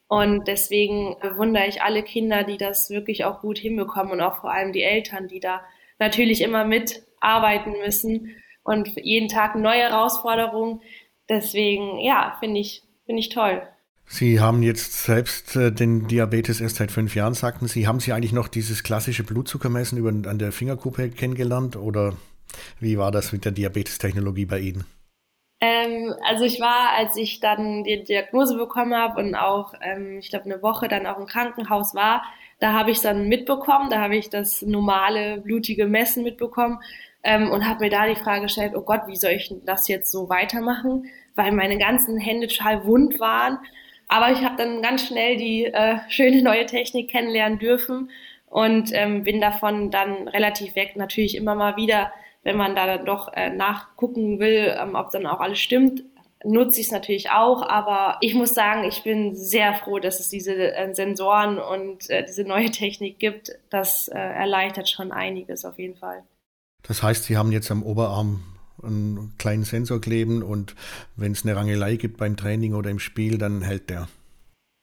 Und 0.08 0.48
deswegen 0.50 1.16
bewundere 1.22 1.68
ich 1.68 1.82
alle 1.82 2.04
Kinder, 2.04 2.44
die 2.44 2.58
das 2.58 2.90
wirklich 2.90 3.24
auch 3.24 3.40
gut 3.40 3.58
hinbekommen 3.58 4.12
und 4.12 4.22
auch 4.22 4.42
vor 4.42 4.52
allem 4.52 4.74
die 4.74 4.84
Eltern, 4.84 5.30
die 5.30 5.40
da 5.40 5.62
natürlich 6.00 6.42
immer 6.42 6.66
mitarbeiten 6.66 7.74
müssen 7.80 8.36
und 8.64 8.90
jeden 8.98 9.28
Tag 9.28 9.56
neue 9.56 9.82
Herausforderungen. 9.82 10.82
Deswegen, 11.30 12.00
ja, 12.00 12.36
finde 12.40 12.60
ich, 12.60 12.84
finde 13.06 13.20
ich 13.20 13.30
toll. 13.30 13.62
Sie 14.06 14.42
haben 14.42 14.62
jetzt 14.62 15.04
selbst 15.04 15.56
äh, 15.56 15.72
den 15.72 16.08
Diabetes 16.08 16.60
erst 16.60 16.76
seit 16.76 16.92
fünf 16.92 17.16
Jahren, 17.16 17.34
sagten 17.34 17.68
Sie. 17.68 17.88
Haben 17.88 18.02
Sie 18.02 18.12
eigentlich 18.12 18.34
noch 18.34 18.50
dieses 18.50 18.84
klassische 18.84 19.24
Blutzuckermessen 19.24 19.98
über, 19.98 20.10
an 20.10 20.38
der 20.38 20.52
Fingerkuppe 20.52 21.10
kennengelernt 21.10 21.78
oder 21.78 22.14
wie 22.82 22.98
war 22.98 23.12
das 23.12 23.32
mit 23.32 23.46
der 23.46 23.54
Diabetestechnologie 23.54 24.46
bei 24.46 24.60
Ihnen? 24.60 24.84
Ähm, 25.62 26.14
also 26.28 26.44
ich 26.44 26.60
war, 26.60 26.98
als 26.98 27.16
ich 27.16 27.40
dann 27.40 27.84
die 27.86 28.04
Diagnose 28.04 28.58
bekommen 28.58 28.96
habe 28.96 29.22
und 29.22 29.36
auch, 29.36 29.74
ähm, 29.82 30.18
ich 30.20 30.30
glaube, 30.30 30.46
eine 30.46 30.62
Woche 30.62 30.88
dann 30.88 31.06
auch 31.06 31.18
im 31.18 31.28
Krankenhaus 31.28 31.96
war, 31.96 32.24
da 32.60 32.74
habe 32.74 32.92
ich 32.92 33.00
dann 33.00 33.28
mitbekommen, 33.30 33.90
da 33.90 34.02
habe 34.02 34.18
ich 34.18 34.30
das 34.30 34.62
normale 34.62 35.40
blutige 35.40 35.88
Messen 35.88 36.24
mitbekommen 36.24 36.80
ähm, 37.24 37.52
und 37.52 37.68
habe 37.68 37.86
mir 37.86 37.90
da 37.90 38.08
die 38.08 38.16
Frage 38.16 38.44
gestellt, 38.44 38.74
oh 38.76 38.82
Gott, 38.82 39.02
wie 39.08 39.16
soll 39.16 39.32
ich 39.32 39.54
das 39.66 39.88
jetzt 39.88 40.12
so 40.12 40.30
weitermachen? 40.30 41.06
Weil 41.36 41.52
meine 41.52 41.78
ganzen 41.78 42.18
Hände 42.18 42.48
total 42.48 42.86
wund 42.86 43.20
waren. 43.20 43.60
Aber 44.08 44.32
ich 44.32 44.44
habe 44.44 44.58
dann 44.58 44.82
ganz 44.82 45.08
schnell 45.08 45.38
die 45.38 45.66
äh, 45.66 45.98
schöne 46.10 46.42
neue 46.42 46.66
Technik 46.66 47.10
kennenlernen 47.10 47.60
dürfen 47.60 48.12
und 48.48 48.92
ähm, 48.94 49.24
bin 49.24 49.40
davon 49.40 49.92
dann 49.92 50.28
relativ 50.28 50.76
weg. 50.76 50.96
Natürlich 50.96 51.36
immer 51.36 51.56
mal 51.56 51.78
wieder, 51.78 52.12
wenn 52.44 52.58
man 52.58 52.76
da 52.76 52.86
dann 52.86 53.06
doch 53.06 53.32
äh, 53.34 53.50
nachgucken 53.50 54.40
will, 54.40 54.76
ähm, 54.78 54.96
ob 54.96 55.12
dann 55.12 55.26
auch 55.26 55.40
alles 55.40 55.60
stimmt, 55.60 56.04
nutze 56.44 56.82
ich 56.82 56.88
es 56.88 56.92
natürlich 56.92 57.30
auch, 57.30 57.62
aber 57.62 58.18
ich 58.22 58.34
muss 58.34 58.54
sagen, 58.54 58.84
ich 58.84 59.04
bin 59.04 59.36
sehr 59.36 59.76
froh, 59.76 60.00
dass 60.00 60.20
es 60.20 60.30
diese 60.30 60.56
äh, 60.56 60.94
Sensoren 60.94 61.60
und 61.60 62.10
äh, 62.10 62.26
diese 62.26 62.44
neue 62.44 62.72
Technik 62.72 63.20
gibt. 63.20 63.52
Das 63.70 64.08
äh, 64.08 64.18
erleichtert 64.18 64.90
schon 64.90 65.12
einiges 65.12 65.66
auf 65.66 65.78
jeden 65.78 65.96
Fall. 65.96 66.24
Das 66.84 67.04
heißt, 67.04 67.26
Sie 67.26 67.38
haben 67.38 67.52
jetzt 67.52 67.72
am 67.72 67.84
Oberarm 67.84 68.44
einen 68.84 69.34
kleinen 69.38 69.64
Sensor 69.64 70.02
kleben 70.02 70.42
und 70.42 70.76
wenn 71.16 71.34
es 71.34 71.46
eine 71.46 71.56
Rangelei 71.56 71.96
gibt 71.96 72.18
beim 72.18 72.36
Training 72.36 72.74
oder 72.74 72.90
im 72.90 73.00
Spiel, 73.00 73.38
dann 73.38 73.62
hält 73.62 73.90
der. 73.90 74.08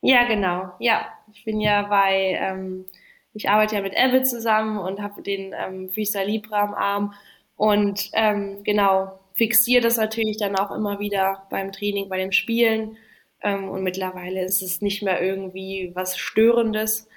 Ja, 0.00 0.26
genau. 0.28 0.73
Ja, 0.78 1.07
ich 1.33 1.45
bin 1.45 1.61
ja 1.61 1.83
bei, 1.83 2.38
ähm, 2.40 2.85
ich 3.33 3.49
arbeite 3.50 3.76
ja 3.76 3.83
mit 3.83 3.95
Evan 3.95 4.25
zusammen 4.25 4.78
und 4.78 5.00
habe 5.00 5.23
den 5.23 5.52
ähm, 5.52 5.90
Freestyle 5.90 6.26
Libre 6.26 6.57
am 6.57 6.75
Arm 6.75 7.14
und 7.57 8.11
ähm, 8.12 8.62
genau 8.62 9.19
fixiere 9.35 9.83
das 9.83 9.97
natürlich 9.97 10.37
dann 10.37 10.57
auch 10.57 10.71
immer 10.71 11.00
wieder 11.00 11.47
beim 11.50 11.73
Training, 11.73 12.09
bei 12.09 12.19
den 12.19 12.33
Spielen 12.33 12.97
ähm, 13.43 13.69
und 13.69 13.83
mittlerweile 13.83 14.45
ist 14.45 14.62
es 14.62 14.81
nicht 14.81 15.02
mehr 15.02 15.23
irgendwie 15.23 15.90
was 15.95 16.17
Störendes. 16.19 17.09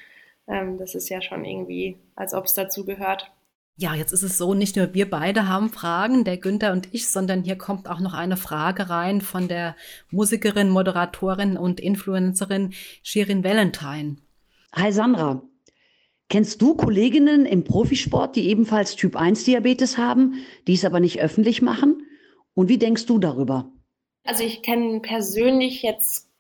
Ähm, 0.48 0.78
das 0.78 0.96
ist 0.96 1.10
ja 1.10 1.22
schon 1.22 1.46
irgendwie, 1.46 1.98
als 2.16 2.34
ob 2.34 2.46
es 2.46 2.54
dazu 2.54 2.86
gehört. 2.86 3.32
Ja, 3.78 3.96
jetzt 3.96 4.12
ist 4.12 4.24
es 4.24 4.38
so, 4.38 4.54
nicht 4.54 4.76
nur 4.76 4.94
wir 4.94 5.10
beide 5.10 5.48
haben 5.48 5.70
Fragen, 5.70 6.24
der 6.24 6.38
Günther 6.38 6.72
und 6.72 6.90
ich, 6.94 7.08
sondern 7.08 7.44
hier 7.44 7.58
kommt 7.58 7.90
auch 7.90 8.00
noch 8.00 8.14
eine 8.14 8.38
Frage 8.38 8.90
rein 8.90 9.22
von 9.22 9.48
der 9.48 9.76
Musikerin, 10.12 10.70
Moderatorin 10.70 11.58
und 11.58 11.80
Influencerin 11.80 12.74
Shirin 13.02 13.44
Valentine. 13.44 14.18
Hi 14.74 14.92
Sandra, 14.92 15.42
kennst 16.30 16.62
du 16.62 16.76
Kolleginnen 16.76 17.46
im 17.46 17.64
Profisport, 17.64 18.36
die 18.36 18.50
ebenfalls 18.50 18.96
Typ 18.96 19.16
1 19.16 19.46
Diabetes 19.46 19.98
haben, 19.98 20.36
die 20.68 20.74
es 20.74 20.86
aber 20.86 21.00
nicht 21.00 21.20
öffentlich 21.20 21.62
machen? 21.62 22.04
Und 22.54 22.70
wie 22.70 22.78
denkst 22.78 23.06
du 23.06 23.20
darüber? 23.20 23.72
Also 24.24 24.44
ich 24.44 24.62
kenne 24.62 25.00
persönlich 25.00 25.82
jetzt 25.82 26.31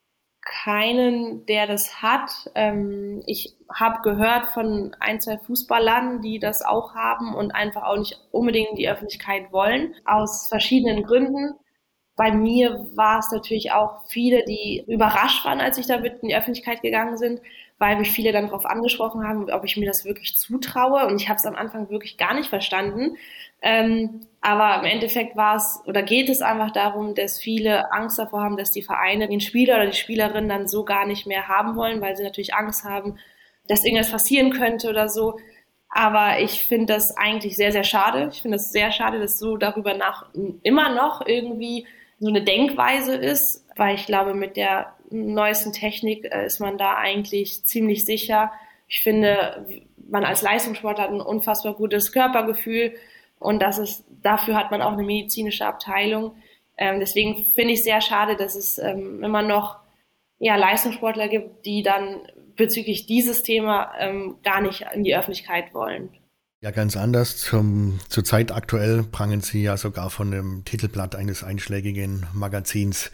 keinen, 0.41 1.45
der 1.45 1.67
das 1.67 2.01
hat. 2.01 2.31
Ähm, 2.55 3.21
ich 3.25 3.55
habe 3.73 4.01
gehört 4.01 4.47
von 4.49 4.95
ein, 4.99 5.21
zwei 5.21 5.37
Fußballern, 5.37 6.21
die 6.21 6.39
das 6.39 6.61
auch 6.63 6.95
haben 6.95 7.35
und 7.35 7.51
einfach 7.51 7.83
auch 7.83 7.97
nicht 7.97 8.19
unbedingt 8.31 8.71
in 8.71 8.75
die 8.75 8.89
Öffentlichkeit 8.89 9.51
wollen, 9.51 9.95
aus 10.05 10.47
verschiedenen 10.47 11.03
Gründen. 11.03 11.55
Bei 12.15 12.31
mir 12.31 12.87
war 12.95 13.19
es 13.19 13.31
natürlich 13.31 13.71
auch 13.71 14.03
viele, 14.07 14.43
die 14.45 14.83
überrascht 14.87 15.45
waren, 15.45 15.61
als 15.61 15.77
ich 15.77 15.87
da 15.87 15.99
mit 15.99 16.21
in 16.21 16.29
die 16.29 16.35
Öffentlichkeit 16.35 16.81
gegangen 16.81 17.17
sind, 17.17 17.41
weil 17.77 17.97
mich 17.97 18.11
viele 18.11 18.31
dann 18.31 18.47
darauf 18.47 18.65
angesprochen 18.65 19.27
haben, 19.27 19.49
ob 19.49 19.63
ich 19.63 19.77
mir 19.77 19.87
das 19.87 20.05
wirklich 20.05 20.35
zutraue. 20.37 21.07
Und 21.07 21.21
ich 21.21 21.29
habe 21.29 21.37
es 21.37 21.45
am 21.45 21.55
Anfang 21.55 21.89
wirklich 21.89 22.17
gar 22.17 22.33
nicht 22.33 22.49
verstanden. 22.49 23.17
Ähm, 23.61 24.27
aber 24.41 24.79
im 24.79 24.85
Endeffekt 24.85 25.35
war 25.35 25.55
es 25.55 25.79
oder 25.85 26.01
geht 26.01 26.27
es 26.27 26.41
einfach 26.41 26.71
darum, 26.71 27.13
dass 27.13 27.39
viele 27.39 27.91
Angst 27.91 28.17
davor 28.17 28.41
haben, 28.41 28.57
dass 28.57 28.71
die 28.71 28.81
Vereine 28.81 29.27
den 29.27 29.39
Spieler 29.39 29.75
oder 29.75 29.85
die 29.85 29.97
Spielerin 29.97 30.49
dann 30.49 30.67
so 30.67 30.83
gar 30.83 31.05
nicht 31.05 31.27
mehr 31.27 31.47
haben 31.47 31.75
wollen, 31.75 32.01
weil 32.01 32.17
sie 32.17 32.23
natürlich 32.23 32.55
Angst 32.55 32.83
haben, 32.83 33.19
dass 33.67 33.85
irgendwas 33.85 34.11
passieren 34.11 34.51
könnte 34.51 34.89
oder 34.89 35.09
so. 35.09 35.37
Aber 35.89 36.39
ich 36.39 36.65
finde 36.65 36.93
das 36.93 37.15
eigentlich 37.15 37.55
sehr, 37.55 37.71
sehr 37.71 37.83
schade. 37.83 38.29
Ich 38.31 38.41
finde 38.41 38.55
es 38.55 38.71
sehr 38.71 38.91
schade, 38.91 39.19
dass 39.19 39.37
so 39.37 39.57
darüber 39.57 39.93
nach 39.93 40.33
immer 40.63 40.95
noch 40.95 41.25
irgendwie 41.25 41.85
so 42.19 42.29
eine 42.29 42.41
Denkweise 42.43 43.13
ist, 43.13 43.65
weil 43.75 43.95
ich 43.95 44.07
glaube, 44.07 44.33
mit 44.33 44.55
der 44.57 44.95
neuesten 45.11 45.73
Technik 45.73 46.25
äh, 46.25 46.45
ist 46.45 46.59
man 46.59 46.77
da 46.77 46.95
eigentlich 46.95 47.63
ziemlich 47.65 48.05
sicher. 48.05 48.51
Ich 48.87 49.01
finde, 49.01 49.67
man 50.09 50.23
als 50.23 50.41
Leistungssportler 50.41 51.03
hat 51.03 51.11
ein 51.11 51.21
unfassbar 51.21 51.75
gutes 51.75 52.11
Körpergefühl 52.11 52.93
und 53.41 53.59
das 53.59 53.79
ist, 53.79 54.05
dafür 54.21 54.55
hat 54.55 54.69
man 54.69 54.81
auch 54.83 54.93
eine 54.93 55.03
medizinische 55.03 55.65
Abteilung. 55.65 56.35
Ähm, 56.77 56.99
deswegen 56.99 57.43
finde 57.55 57.73
ich 57.73 57.83
sehr 57.83 57.99
schade, 57.99 58.35
dass 58.35 58.55
es 58.55 58.77
ähm, 58.77 59.23
immer 59.23 59.41
noch 59.41 59.77
ja, 60.37 60.55
Leistungssportler 60.55 61.27
gibt, 61.27 61.65
die 61.65 61.81
dann 61.81 62.21
bezüglich 62.55 63.07
dieses 63.07 63.41
Thema 63.41 63.93
ähm, 63.99 64.37
gar 64.43 64.61
nicht 64.61 64.85
in 64.93 65.03
die 65.03 65.15
Öffentlichkeit 65.15 65.73
wollen. 65.73 66.09
Ja, 66.63 66.69
ganz 66.69 66.95
anders. 66.95 67.37
Zum, 67.37 67.99
zur 68.07 68.23
Zeit 68.23 68.51
aktuell 68.51 69.01
prangen 69.01 69.41
Sie 69.41 69.63
ja 69.63 69.77
sogar 69.77 70.11
von 70.11 70.29
dem 70.29 70.63
Titelblatt 70.63 71.15
eines 71.15 71.43
einschlägigen 71.43 72.27
Magazins. 72.35 73.09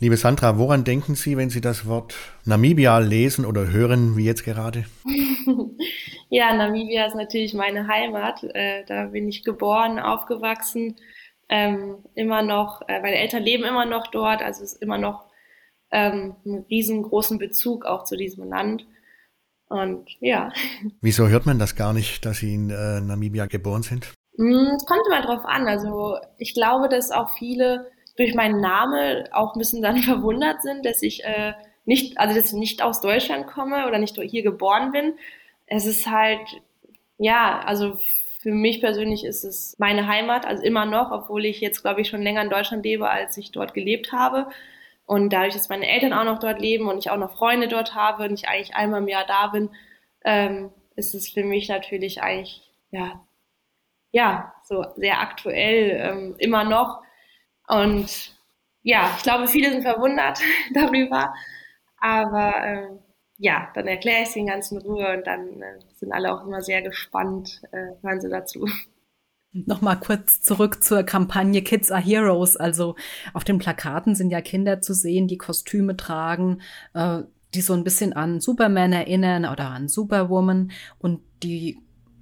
Liebe 0.00 0.16
Sandra, 0.16 0.56
woran 0.56 0.84
denken 0.84 1.14
Sie, 1.14 1.36
wenn 1.36 1.50
Sie 1.50 1.60
das 1.60 1.84
Wort 1.84 2.14
Namibia 2.46 2.96
lesen 2.96 3.44
oder 3.44 3.70
hören, 3.70 4.16
wie 4.16 4.24
jetzt 4.24 4.42
gerade? 4.42 4.86
ja, 6.30 6.54
Namibia 6.54 7.04
ist 7.04 7.14
natürlich 7.14 7.52
meine 7.52 7.88
Heimat. 7.88 8.42
Äh, 8.54 8.86
da 8.86 9.08
bin 9.08 9.28
ich 9.28 9.44
geboren, 9.44 9.98
aufgewachsen. 9.98 10.96
Ähm, 11.50 11.98
immer 12.14 12.40
noch, 12.40 12.80
äh, 12.88 13.02
meine 13.02 13.16
Eltern 13.16 13.42
leben 13.42 13.64
immer 13.64 13.84
noch 13.84 14.06
dort, 14.06 14.40
also 14.40 14.64
es 14.64 14.72
ist 14.72 14.82
immer 14.82 14.96
noch 14.96 15.26
ähm, 15.90 16.36
einen 16.46 16.64
riesengroßen 16.70 17.36
Bezug 17.36 17.84
auch 17.84 18.04
zu 18.04 18.16
diesem 18.16 18.48
Land. 18.48 18.86
Und 19.68 20.08
ja. 20.20 20.50
Wieso 21.00 21.28
hört 21.28 21.46
man 21.46 21.58
das 21.58 21.76
gar 21.76 21.92
nicht, 21.92 22.24
dass 22.24 22.38
Sie 22.38 22.54
in 22.54 22.70
äh, 22.70 23.00
Namibia 23.00 23.46
geboren 23.46 23.82
sind? 23.82 24.12
Hm, 24.36 24.74
es 24.76 24.86
kommt 24.86 25.02
immer 25.06 25.22
drauf 25.22 25.44
an. 25.44 25.66
Also 25.66 26.16
ich 26.38 26.54
glaube, 26.54 26.88
dass 26.88 27.10
auch 27.10 27.36
viele 27.38 27.90
durch 28.16 28.34
meinen 28.34 28.60
Namen 28.60 29.24
auch 29.32 29.54
ein 29.54 29.58
bisschen 29.58 29.82
dann 29.82 29.98
verwundert 30.02 30.62
sind, 30.62 30.86
dass 30.86 31.02
ich 31.02 31.24
äh, 31.24 31.52
nicht, 31.84 32.18
also 32.18 32.34
dass 32.34 32.52
ich 32.52 32.58
nicht 32.58 32.82
aus 32.82 33.00
Deutschland 33.00 33.46
komme 33.46 33.86
oder 33.86 33.98
nicht 33.98 34.16
hier 34.16 34.42
geboren 34.42 34.92
bin. 34.92 35.14
Es 35.66 35.86
ist 35.86 36.06
halt, 36.06 36.40
ja, 37.18 37.60
also 37.60 37.98
für 38.40 38.52
mich 38.52 38.80
persönlich 38.80 39.24
ist 39.24 39.44
es 39.44 39.74
meine 39.78 40.06
Heimat, 40.06 40.46
also 40.46 40.62
immer 40.62 40.86
noch, 40.86 41.10
obwohl 41.10 41.44
ich 41.44 41.60
jetzt, 41.60 41.82
glaube 41.82 42.00
ich, 42.00 42.08
schon 42.08 42.22
länger 42.22 42.42
in 42.42 42.50
Deutschland 42.50 42.84
lebe, 42.84 43.10
als 43.10 43.36
ich 43.36 43.50
dort 43.50 43.74
gelebt 43.74 44.12
habe. 44.12 44.48
Und 45.08 45.32
dadurch, 45.32 45.54
dass 45.54 45.70
meine 45.70 45.88
Eltern 45.88 46.12
auch 46.12 46.24
noch 46.24 46.38
dort 46.38 46.60
leben 46.60 46.86
und 46.86 46.98
ich 46.98 47.10
auch 47.10 47.16
noch 47.16 47.34
Freunde 47.34 47.66
dort 47.66 47.94
habe 47.94 48.24
und 48.24 48.34
ich 48.34 48.46
eigentlich 48.46 48.74
einmal 48.74 49.00
im 49.00 49.08
Jahr 49.08 49.24
da 49.26 49.46
bin, 49.46 49.70
ähm, 50.22 50.70
ist 50.96 51.14
es 51.14 51.30
für 51.30 51.44
mich 51.44 51.70
natürlich 51.70 52.20
eigentlich, 52.20 52.70
ja, 52.90 53.18
ja, 54.10 54.52
so 54.64 54.84
sehr 54.96 55.18
aktuell 55.22 55.98
ähm, 55.98 56.34
immer 56.38 56.64
noch. 56.64 57.02
Und 57.68 58.36
ja, 58.82 59.10
ich 59.16 59.22
glaube, 59.22 59.48
viele 59.48 59.70
sind 59.70 59.80
verwundert 59.80 60.40
darüber. 60.74 61.32
Aber 61.96 62.54
ähm, 62.62 62.98
ja, 63.38 63.70
dann 63.74 63.86
erkläre 63.86 64.24
ich 64.24 64.28
es 64.28 64.36
in 64.36 64.48
ganz 64.48 64.70
in 64.72 64.78
Ruhe 64.82 65.16
und 65.16 65.26
dann 65.26 65.62
äh, 65.62 65.78
sind 65.94 66.12
alle 66.12 66.34
auch 66.34 66.44
immer 66.44 66.60
sehr 66.60 66.82
gespannt, 66.82 67.62
äh, 67.72 67.94
hören 68.02 68.20
sie 68.20 68.28
dazu. 68.28 68.68
Nochmal 69.52 69.98
kurz 69.98 70.42
zurück 70.42 70.82
zur 70.84 71.02
Kampagne 71.04 71.62
Kids 71.62 71.90
are 71.90 72.02
Heroes. 72.02 72.56
Also 72.56 72.96
auf 73.32 73.44
den 73.44 73.58
Plakaten 73.58 74.14
sind 74.14 74.30
ja 74.30 74.40
Kinder 74.40 74.80
zu 74.80 74.92
sehen, 74.92 75.26
die 75.26 75.38
Kostüme 75.38 75.96
tragen, 75.96 76.60
äh, 76.92 77.22
die 77.54 77.62
so 77.62 77.72
ein 77.72 77.84
bisschen 77.84 78.12
an 78.12 78.40
Superman 78.40 78.92
erinnern 78.92 79.46
oder 79.46 79.70
an 79.70 79.88
Superwoman. 79.88 80.70
Und 80.98 81.20
die 81.42 81.78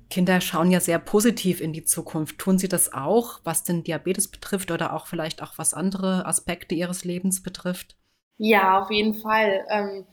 Kinder 0.08 0.40
schauen 0.40 0.70
ja 0.70 0.78
sehr 0.78 1.00
positiv 1.00 1.60
in 1.60 1.72
die 1.72 1.84
Zukunft. 1.84 2.38
Tun 2.38 2.58
sie 2.58 2.68
das 2.68 2.92
auch, 2.92 3.40
was 3.42 3.64
den 3.64 3.82
Diabetes 3.82 4.28
betrifft 4.28 4.70
oder 4.70 4.92
auch 4.92 5.08
vielleicht 5.08 5.42
auch 5.42 5.54
was 5.56 5.74
andere 5.74 6.26
Aspekte 6.26 6.76
ihres 6.76 7.04
Lebens 7.04 7.42
betrifft? 7.42 7.96
Ja, 8.38 8.80
auf 8.80 8.90
jeden 8.90 9.14
Fall. 9.14 9.64
Ähm, 9.68 10.06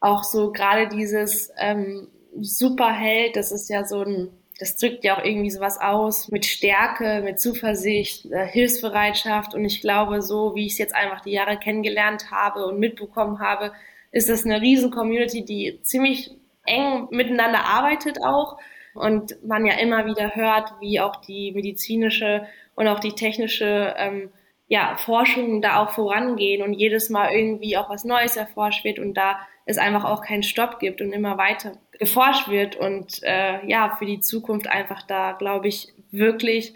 auch 0.00 0.24
so 0.24 0.50
gerade 0.50 0.88
dieses 0.88 1.50
ähm, 1.58 2.08
Superheld, 2.40 3.36
das 3.36 3.52
ist 3.52 3.68
ja 3.68 3.84
so 3.84 4.02
ein 4.02 4.30
das 4.58 4.76
drückt 4.76 5.04
ja 5.04 5.16
auch 5.16 5.24
irgendwie 5.24 5.50
sowas 5.50 5.80
aus 5.80 6.30
mit 6.30 6.46
Stärke, 6.46 7.22
mit 7.24 7.40
Zuversicht, 7.40 8.26
äh, 8.26 8.46
Hilfsbereitschaft. 8.46 9.54
Und 9.54 9.64
ich 9.64 9.80
glaube, 9.80 10.22
so 10.22 10.54
wie 10.54 10.66
ich 10.66 10.72
es 10.72 10.78
jetzt 10.78 10.94
einfach 10.94 11.22
die 11.22 11.32
Jahre 11.32 11.58
kennengelernt 11.58 12.30
habe 12.30 12.66
und 12.66 12.78
mitbekommen 12.78 13.40
habe, 13.40 13.72
ist 14.12 14.28
das 14.28 14.44
eine 14.44 14.60
riesen 14.60 14.90
Community, 14.90 15.44
die 15.44 15.80
ziemlich 15.82 16.30
eng 16.64 17.08
miteinander 17.10 17.64
arbeitet 17.64 18.18
auch. 18.24 18.58
Und 18.94 19.36
man 19.44 19.66
ja 19.66 19.74
immer 19.74 20.06
wieder 20.06 20.36
hört, 20.36 20.72
wie 20.80 21.00
auch 21.00 21.16
die 21.16 21.50
medizinische 21.52 22.46
und 22.76 22.86
auch 22.86 23.00
die 23.00 23.12
technische 23.12 23.94
ähm, 23.98 24.30
ja, 24.68 24.96
Forschung 24.96 25.62
da 25.62 25.82
auch 25.82 25.90
vorangehen 25.90 26.62
und 26.62 26.74
jedes 26.74 27.10
Mal 27.10 27.32
irgendwie 27.32 27.76
auch 27.76 27.90
was 27.90 28.04
Neues 28.04 28.36
erforscht 28.36 28.84
wird 28.84 29.00
und 29.00 29.14
da 29.14 29.38
es 29.66 29.78
einfach 29.78 30.04
auch 30.04 30.22
keinen 30.22 30.42
Stopp 30.42 30.78
gibt 30.78 31.00
und 31.00 31.12
immer 31.12 31.38
weiter 31.38 31.72
geforscht 31.98 32.48
wird 32.48 32.76
und 32.76 33.22
äh, 33.22 33.64
ja, 33.66 33.96
für 33.98 34.06
die 34.06 34.20
Zukunft 34.20 34.66
einfach 34.66 35.02
da, 35.02 35.32
glaube 35.32 35.68
ich, 35.68 35.92
wirklich 36.10 36.74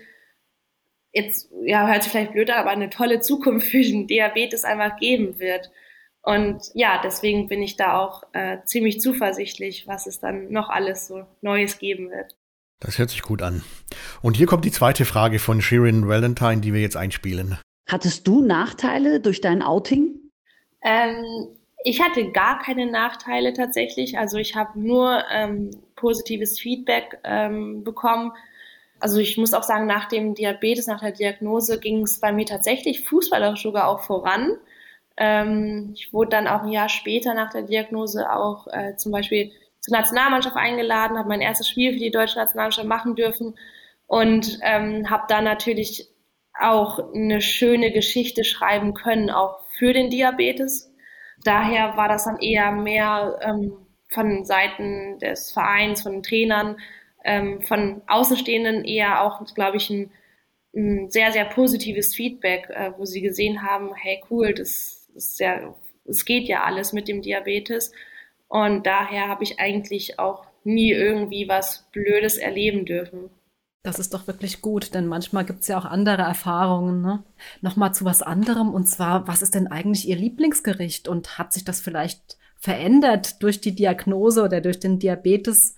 jetzt, 1.12 1.50
ja, 1.64 1.86
hört 1.86 2.02
sich 2.02 2.12
vielleicht 2.12 2.32
blöd 2.32 2.50
an, 2.50 2.58
aber 2.58 2.70
eine 2.70 2.90
tolle 2.90 3.20
Zukunft 3.20 3.68
für 3.68 3.82
den 3.82 4.06
Diabetes 4.06 4.64
einfach 4.64 4.98
geben 4.98 5.38
wird. 5.38 5.70
Und 6.22 6.62
ja, 6.74 7.00
deswegen 7.02 7.48
bin 7.48 7.62
ich 7.62 7.76
da 7.76 7.98
auch 7.98 8.22
äh, 8.32 8.58
ziemlich 8.64 9.00
zuversichtlich, 9.00 9.86
was 9.86 10.06
es 10.06 10.20
dann 10.20 10.50
noch 10.52 10.68
alles 10.68 11.06
so 11.06 11.24
Neues 11.40 11.78
geben 11.78 12.10
wird. 12.10 12.36
Das 12.80 12.98
hört 12.98 13.10
sich 13.10 13.22
gut 13.22 13.42
an. 13.42 13.64
Und 14.22 14.36
hier 14.36 14.46
kommt 14.46 14.64
die 14.64 14.70
zweite 14.70 15.04
Frage 15.04 15.38
von 15.38 15.60
Shirin 15.60 16.06
Valentine, 16.06 16.60
die 16.60 16.72
wir 16.72 16.80
jetzt 16.80 16.96
einspielen. 16.96 17.58
Hattest 17.88 18.26
du 18.28 18.42
Nachteile 18.42 19.20
durch 19.20 19.40
dein 19.40 19.62
Outing? 19.62 20.14
Ähm, 20.82 21.24
ich 21.88 22.02
hatte 22.02 22.30
gar 22.32 22.58
keine 22.58 22.86
Nachteile 22.86 23.54
tatsächlich. 23.54 24.18
Also 24.18 24.36
ich 24.36 24.54
habe 24.54 24.78
nur 24.78 25.24
ähm, 25.32 25.70
positives 25.96 26.60
Feedback 26.60 27.18
ähm, 27.24 27.82
bekommen. 27.82 28.32
Also 29.00 29.20
ich 29.20 29.38
muss 29.38 29.54
auch 29.54 29.62
sagen, 29.62 29.86
nach 29.86 30.06
dem 30.06 30.34
Diabetes, 30.34 30.86
nach 30.86 31.00
der 31.00 31.12
Diagnose 31.12 31.80
ging 31.80 32.02
es 32.02 32.20
bei 32.20 32.30
mir 32.30 32.44
tatsächlich 32.44 33.04
fußballerisch 33.06 33.62
sogar 33.62 33.88
auch 33.88 34.00
voran. 34.00 34.58
Ähm, 35.16 35.92
ich 35.94 36.12
wurde 36.12 36.30
dann 36.30 36.46
auch 36.46 36.62
ein 36.62 36.68
Jahr 36.68 36.90
später 36.90 37.32
nach 37.32 37.50
der 37.50 37.62
Diagnose 37.62 38.30
auch 38.30 38.66
äh, 38.68 38.96
zum 38.96 39.12
Beispiel 39.12 39.50
zur 39.80 39.96
Nationalmannschaft 39.96 40.56
eingeladen, 40.56 41.16
habe 41.16 41.28
mein 41.28 41.40
erstes 41.40 41.68
Spiel 41.68 41.94
für 41.94 41.98
die 42.00 42.10
deutsche 42.10 42.38
Nationalmannschaft 42.38 42.86
machen 42.86 43.14
dürfen 43.14 43.54
und 44.06 44.58
ähm, 44.62 45.08
habe 45.08 45.24
da 45.28 45.40
natürlich 45.40 46.08
auch 46.58 47.14
eine 47.14 47.40
schöne 47.40 47.92
Geschichte 47.92 48.44
schreiben 48.44 48.92
können, 48.92 49.30
auch 49.30 49.60
für 49.78 49.94
den 49.94 50.10
Diabetes. 50.10 50.87
Daher 51.44 51.96
war 51.96 52.08
das 52.08 52.24
dann 52.24 52.38
eher 52.38 52.72
mehr 52.72 53.38
ähm, 53.42 53.72
von 54.08 54.44
Seiten 54.44 55.18
des 55.18 55.52
Vereins, 55.52 56.02
von 56.02 56.12
den 56.12 56.22
Trainern, 56.22 56.76
ähm, 57.24 57.62
von 57.62 58.02
Außenstehenden 58.06 58.84
eher 58.84 59.22
auch, 59.22 59.44
glaube 59.54 59.76
ich, 59.76 59.90
ein, 59.90 60.10
ein, 60.74 61.10
sehr, 61.10 61.32
sehr 61.32 61.44
positives 61.44 62.14
Feedback, 62.14 62.68
äh, 62.70 62.92
wo 62.96 63.04
sie 63.04 63.20
gesehen 63.20 63.62
haben, 63.62 63.94
hey 63.94 64.22
cool, 64.30 64.54
das 64.54 65.08
ist 65.14 65.40
ja, 65.40 65.74
es 66.06 66.24
geht 66.24 66.48
ja 66.48 66.64
alles 66.64 66.92
mit 66.92 67.08
dem 67.08 67.22
Diabetes. 67.22 67.92
Und 68.48 68.86
daher 68.86 69.28
habe 69.28 69.44
ich 69.44 69.60
eigentlich 69.60 70.18
auch 70.18 70.46
nie 70.64 70.90
irgendwie 70.90 71.48
was 71.48 71.88
Blödes 71.92 72.38
erleben 72.38 72.86
dürfen. 72.86 73.30
Das 73.88 73.98
ist 73.98 74.12
doch 74.12 74.26
wirklich 74.26 74.60
gut, 74.60 74.92
denn 74.92 75.06
manchmal 75.06 75.46
gibt 75.46 75.62
es 75.62 75.68
ja 75.68 75.78
auch 75.78 75.86
andere 75.86 76.20
Erfahrungen. 76.20 77.00
Ne? 77.00 77.24
Nochmal 77.62 77.94
zu 77.94 78.04
was 78.04 78.20
anderem, 78.20 78.74
und 78.74 78.86
zwar, 78.86 79.26
was 79.26 79.40
ist 79.40 79.54
denn 79.54 79.66
eigentlich 79.66 80.06
Ihr 80.06 80.16
Lieblingsgericht 80.16 81.08
und 81.08 81.38
hat 81.38 81.54
sich 81.54 81.64
das 81.64 81.80
vielleicht 81.80 82.36
verändert 82.58 83.42
durch 83.42 83.62
die 83.62 83.74
Diagnose 83.74 84.42
oder 84.42 84.60
durch 84.60 84.78
den 84.78 84.98
Diabetes? 84.98 85.74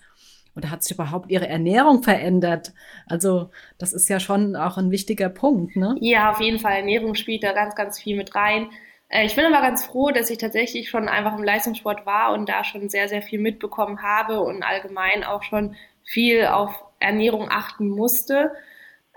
Oder 0.56 0.72
hat 0.72 0.82
sich 0.82 0.96
überhaupt 0.96 1.30
Ihre 1.30 1.46
Ernährung 1.46 2.02
verändert? 2.02 2.72
Also, 3.06 3.52
das 3.78 3.92
ist 3.92 4.08
ja 4.08 4.18
schon 4.18 4.56
auch 4.56 4.76
ein 4.76 4.90
wichtiger 4.90 5.28
Punkt, 5.28 5.76
ne? 5.76 5.94
Ja, 6.00 6.32
auf 6.32 6.40
jeden 6.40 6.58
Fall. 6.58 6.78
Ernährung 6.78 7.14
spielt 7.14 7.44
da 7.44 7.52
ganz, 7.52 7.76
ganz 7.76 8.00
viel 8.00 8.16
mit 8.16 8.34
rein. 8.34 8.70
Äh, 9.08 9.24
ich 9.26 9.36
bin 9.36 9.44
aber 9.44 9.62
ganz 9.62 9.86
froh, 9.86 10.10
dass 10.10 10.30
ich 10.30 10.38
tatsächlich 10.38 10.90
schon 10.90 11.08
einfach 11.08 11.38
im 11.38 11.44
Leistungssport 11.44 12.06
war 12.06 12.32
und 12.32 12.48
da 12.48 12.64
schon 12.64 12.88
sehr, 12.88 13.08
sehr 13.08 13.22
viel 13.22 13.38
mitbekommen 13.38 14.02
habe 14.02 14.40
und 14.40 14.64
allgemein 14.64 15.22
auch 15.22 15.44
schon 15.44 15.76
viel 16.02 16.46
auf 16.46 16.89
Ernährung 17.00 17.48
achten 17.50 17.88
musste. 17.88 18.52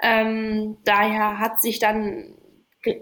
Ähm, 0.01 0.77
daher 0.83 1.39
hat 1.39 1.61
sich 1.61 1.79
dann 1.79 2.35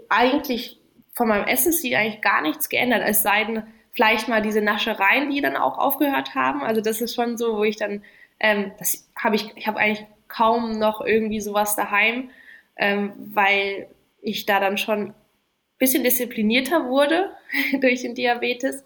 eigentlich 0.08 0.80
von 1.14 1.28
meinem 1.28 1.46
Essensstil 1.46 1.94
eigentlich 1.94 2.20
gar 2.20 2.42
nichts 2.42 2.68
geändert, 2.68 3.02
es 3.06 3.22
sei 3.22 3.44
denn 3.44 3.62
vielleicht 3.90 4.28
mal 4.28 4.40
diese 4.42 4.62
Naschereien, 4.62 5.30
die 5.30 5.40
dann 5.40 5.56
auch 5.56 5.78
aufgehört 5.78 6.34
haben. 6.34 6.62
Also 6.62 6.80
das 6.80 7.00
ist 7.00 7.14
schon 7.14 7.36
so, 7.36 7.56
wo 7.58 7.64
ich 7.64 7.76
dann, 7.76 8.02
ähm, 8.40 8.72
das 8.78 9.10
habe 9.16 9.36
ich, 9.36 9.54
ich 9.56 9.66
habe 9.66 9.78
eigentlich 9.78 10.06
kaum 10.28 10.78
noch 10.78 11.02
irgendwie 11.02 11.40
sowas 11.40 11.76
daheim, 11.76 12.30
ähm, 12.76 13.12
weil 13.16 13.88
ich 14.22 14.46
da 14.46 14.60
dann 14.60 14.78
schon 14.78 15.14
bisschen 15.78 16.04
disziplinierter 16.04 16.88
wurde 16.88 17.32
durch 17.80 18.02
den 18.02 18.14
Diabetes. 18.14 18.84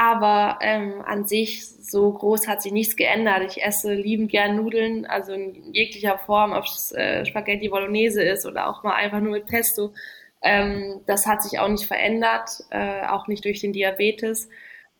Aber 0.00 0.60
ähm, 0.62 1.02
an 1.04 1.26
sich 1.26 1.68
so 1.68 2.12
groß 2.12 2.46
hat 2.46 2.62
sich 2.62 2.70
nichts 2.70 2.94
geändert. 2.94 3.42
Ich 3.48 3.64
esse 3.64 3.94
liebend 3.94 4.30
gern 4.30 4.54
Nudeln, 4.54 5.06
also 5.06 5.32
in 5.32 5.74
jeglicher 5.74 6.18
Form, 6.18 6.52
ob 6.52 6.66
es 6.66 6.92
äh, 6.92 7.24
Spaghetti 7.26 7.68
Bolognese 7.68 8.22
ist 8.22 8.46
oder 8.46 8.68
auch 8.70 8.84
mal 8.84 8.94
einfach 8.94 9.18
nur 9.18 9.32
mit 9.32 9.46
Pesto. 9.46 9.92
Ähm, 10.40 11.00
das 11.06 11.26
hat 11.26 11.42
sich 11.42 11.58
auch 11.58 11.66
nicht 11.66 11.86
verändert, 11.86 12.48
äh, 12.70 13.08
auch 13.08 13.26
nicht 13.26 13.44
durch 13.44 13.60
den 13.60 13.72
Diabetes. 13.72 14.48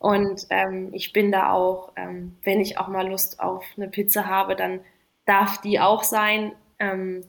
Und 0.00 0.49
ähm, 0.50 0.88
ich 0.93 1.12
bin 1.12 1.31
da 1.31 1.52
auch, 1.52 1.93
ähm, 1.95 2.37
wenn 2.43 2.61
ich 2.61 2.78
auch 2.78 2.88
mal 2.88 3.07
Lust 3.09 3.38
auf 3.38 3.64
eine 3.76 3.87
Pizza 3.87 4.26
habe, 4.26 4.57
dann 4.57 4.81
darf 5.26 5.61
die 5.61 5.78
auch 5.78 6.02
sein. 6.02 6.50
Ähm, 6.81 7.23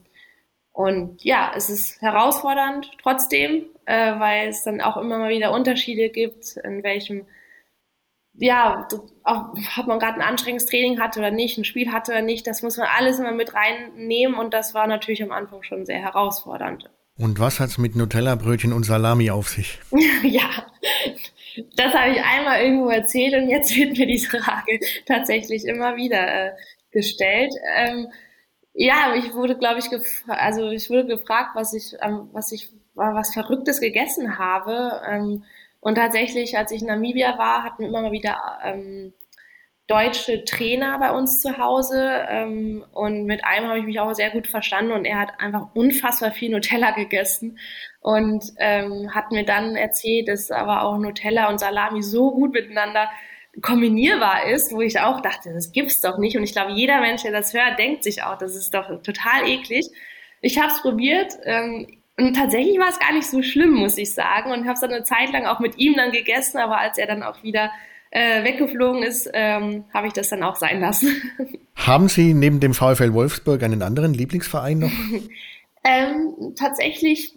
und 0.72 1.22
ja, 1.22 1.52
es 1.54 1.70
ist 1.70 2.02
herausfordernd 2.02 2.90
trotzdem, 3.00 3.66
äh, 3.84 4.18
weil 4.18 4.48
es 4.48 4.64
dann 4.64 4.80
auch 4.80 4.96
immer 4.96 5.18
mal 5.18 5.30
wieder 5.30 5.52
Unterschiede 5.52 6.08
gibt, 6.08 6.56
in 6.64 6.82
welchem 6.82 7.26
ja, 8.34 8.88
ob 9.24 9.86
man 9.86 9.98
gerade 9.98 10.14
ein 10.14 10.28
anstrengendes 10.28 10.66
Training 10.66 11.00
hatte 11.00 11.18
oder 11.18 11.30
nicht, 11.30 11.58
ein 11.58 11.64
Spiel 11.64 11.92
hatte 11.92 12.12
oder 12.12 12.22
nicht, 12.22 12.46
das 12.46 12.62
muss 12.62 12.76
man 12.76 12.88
alles 12.96 13.18
immer 13.18 13.32
mit 13.32 13.54
reinnehmen 13.54 14.38
und 14.38 14.54
das 14.54 14.74
war 14.74 14.86
natürlich 14.86 15.22
am 15.22 15.32
Anfang 15.32 15.62
schon 15.62 15.84
sehr 15.84 15.98
herausfordernd. 15.98 16.90
Und 17.16 17.38
was 17.38 17.60
hat's 17.60 17.76
mit 17.76 17.96
Nutella-Brötchen 17.96 18.72
und 18.72 18.84
Salami 18.84 19.30
auf 19.30 19.48
sich? 19.48 19.78
ja, 20.22 20.48
das 21.76 21.92
habe 21.92 22.12
ich 22.12 22.22
einmal 22.22 22.62
irgendwo 22.62 22.88
erzählt 22.88 23.34
und 23.34 23.50
jetzt 23.50 23.76
wird 23.76 23.98
mir 23.98 24.06
diese 24.06 24.38
Frage 24.38 24.80
tatsächlich 25.06 25.66
immer 25.66 25.96
wieder 25.96 26.46
äh, 26.46 26.52
gestellt. 26.92 27.52
Ähm, 27.76 28.08
ja, 28.72 29.14
ich 29.16 29.34
wurde, 29.34 29.58
glaube 29.58 29.80
ich, 29.80 29.90
also 30.28 30.70
ich 30.70 30.88
wurde 30.88 31.06
gefragt, 31.06 31.50
was 31.54 31.74
ich, 31.74 31.94
ähm, 32.00 32.30
was 32.32 32.52
ich, 32.52 32.70
was 32.94 33.34
Verrücktes 33.34 33.80
gegessen 33.80 34.38
habe. 34.38 35.02
Ähm, 35.06 35.44
und 35.80 35.94
tatsächlich, 35.94 36.56
als 36.56 36.72
ich 36.72 36.82
in 36.82 36.88
Namibia 36.88 37.38
war, 37.38 37.64
hatten 37.64 37.82
wir 37.82 37.88
immer 37.88 38.02
mal 38.02 38.12
wieder 38.12 38.36
ähm, 38.62 39.14
deutsche 39.86 40.44
Trainer 40.44 40.98
bei 40.98 41.10
uns 41.10 41.40
zu 41.40 41.58
Hause. 41.58 42.24
Ähm, 42.28 42.84
und 42.92 43.24
mit 43.24 43.44
einem 43.44 43.68
habe 43.68 43.78
ich 43.80 43.84
mich 43.86 43.98
auch 43.98 44.12
sehr 44.14 44.30
gut 44.30 44.46
verstanden 44.46 44.92
und 44.92 45.04
er 45.04 45.18
hat 45.18 45.40
einfach 45.40 45.74
unfassbar 45.74 46.32
viel 46.32 46.50
Nutella 46.50 46.92
gegessen 46.92 47.58
und 48.00 48.44
ähm, 48.58 49.14
hat 49.14 49.32
mir 49.32 49.44
dann 49.44 49.74
erzählt, 49.74 50.28
dass 50.28 50.50
aber 50.50 50.82
auch 50.82 50.98
Nutella 50.98 51.48
und 51.48 51.58
Salami 51.58 52.02
so 52.02 52.30
gut 52.30 52.52
miteinander 52.52 53.10
kombinierbar 53.62 54.48
ist, 54.48 54.72
wo 54.72 54.80
ich 54.80 55.00
auch 55.00 55.20
dachte, 55.22 55.52
das 55.52 55.72
gibt's 55.72 56.00
doch 56.00 56.18
nicht. 56.18 56.36
Und 56.36 56.44
ich 56.44 56.52
glaube, 56.52 56.72
jeder 56.72 57.00
Mensch, 57.00 57.22
der 57.22 57.32
das 57.32 57.52
hört, 57.52 57.78
denkt 57.78 58.04
sich 58.04 58.22
auch, 58.22 58.38
das 58.38 58.54
ist 58.54 58.72
doch 58.72 59.02
total 59.02 59.48
eklig. 59.48 59.86
Ich 60.40 60.58
habe 60.58 60.72
es 60.72 60.80
probiert. 60.82 61.32
Ähm, 61.44 61.99
und 62.20 62.34
tatsächlich 62.34 62.78
war 62.78 62.88
es 62.88 62.98
gar 62.98 63.12
nicht 63.12 63.28
so 63.28 63.42
schlimm, 63.42 63.72
muss 63.72 63.96
ich 63.96 64.12
sagen. 64.12 64.52
Und 64.52 64.64
habe 64.64 64.74
es 64.74 64.80
dann 64.80 64.92
eine 64.92 65.04
Zeit 65.04 65.32
lang 65.32 65.46
auch 65.46 65.60
mit 65.60 65.78
ihm 65.78 65.94
dann 65.94 66.12
gegessen, 66.12 66.58
aber 66.58 66.78
als 66.78 66.98
er 66.98 67.06
dann 67.06 67.22
auch 67.22 67.42
wieder 67.42 67.70
äh, 68.10 68.44
weggeflogen 68.44 69.02
ist, 69.02 69.30
ähm, 69.32 69.84
habe 69.94 70.08
ich 70.08 70.12
das 70.12 70.28
dann 70.28 70.42
auch 70.42 70.56
sein 70.56 70.80
lassen. 70.80 71.08
Haben 71.76 72.08
Sie 72.08 72.34
neben 72.34 72.60
dem 72.60 72.74
VfL 72.74 73.14
Wolfsburg 73.14 73.62
einen 73.62 73.82
anderen 73.82 74.12
Lieblingsverein 74.12 74.80
noch? 74.80 74.90
ähm, 75.84 76.54
tatsächlich 76.56 77.34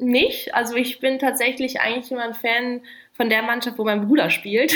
nicht. 0.00 0.54
Also 0.54 0.76
ich 0.76 1.00
bin 1.00 1.18
tatsächlich 1.18 1.80
eigentlich 1.80 2.10
immer 2.12 2.24
ein 2.24 2.34
Fan 2.34 2.82
von 3.12 3.30
der 3.30 3.42
Mannschaft, 3.42 3.78
wo 3.78 3.84
mein 3.84 4.06
Bruder 4.06 4.30
spielt. 4.30 4.74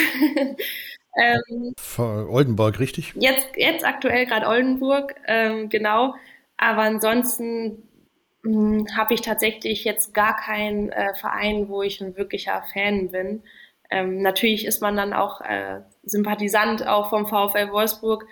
ähm, 1.17 1.73
Oldenburg, 1.97 2.79
richtig? 2.79 3.13
Jetzt, 3.15 3.49
jetzt 3.55 3.85
aktuell 3.85 4.25
gerade 4.25 4.47
Oldenburg, 4.47 5.15
ähm, 5.27 5.69
genau. 5.69 6.15
Aber 6.57 6.83
ansonsten 6.83 7.83
habe 8.45 9.13
ich 9.13 9.21
tatsächlich 9.21 9.83
jetzt 9.83 10.13
gar 10.13 10.35
keinen 10.35 10.89
äh, 10.89 11.13
Verein, 11.15 11.69
wo 11.69 11.81
ich 11.81 12.01
ein 12.01 12.17
wirklicher 12.17 12.63
Fan 12.73 13.09
bin. 13.09 13.43
Ähm, 13.89 14.21
natürlich 14.21 14.65
ist 14.65 14.81
man 14.81 14.95
dann 14.97 15.13
auch 15.13 15.41
äh, 15.41 15.81
Sympathisant 16.03 16.85
auch 16.85 17.09
vom 17.09 17.25
VfL 17.25 17.71
Wolfsburg, 17.71 18.25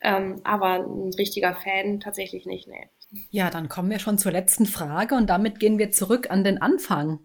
ähm, 0.00 0.40
aber 0.42 0.84
ein 0.84 1.12
richtiger 1.16 1.54
Fan 1.54 2.00
tatsächlich 2.00 2.46
nicht, 2.46 2.66
nee. 2.66 2.88
Ja, 3.30 3.50
dann 3.50 3.68
kommen 3.68 3.90
wir 3.90 3.98
schon 3.98 4.18
zur 4.18 4.32
letzten 4.32 4.66
Frage 4.66 5.14
und 5.14 5.28
damit 5.28 5.60
gehen 5.60 5.78
wir 5.78 5.90
zurück 5.90 6.30
an 6.30 6.44
den 6.44 6.60
Anfang. 6.60 7.20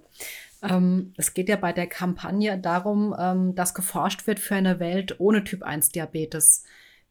Ähm, 0.62 1.14
es 1.18 1.34
geht 1.34 1.50
ja 1.50 1.56
bei 1.56 1.72
der 1.72 1.88
Kampagne 1.88 2.58
darum, 2.58 3.16
ähm, 3.18 3.56
dass 3.56 3.74
geforscht 3.74 4.28
wird 4.28 4.40
für 4.40 4.56
eine 4.56 4.80
Welt 4.80 5.20
ohne 5.20 5.44
Typ-1-Diabetes. 5.44 6.64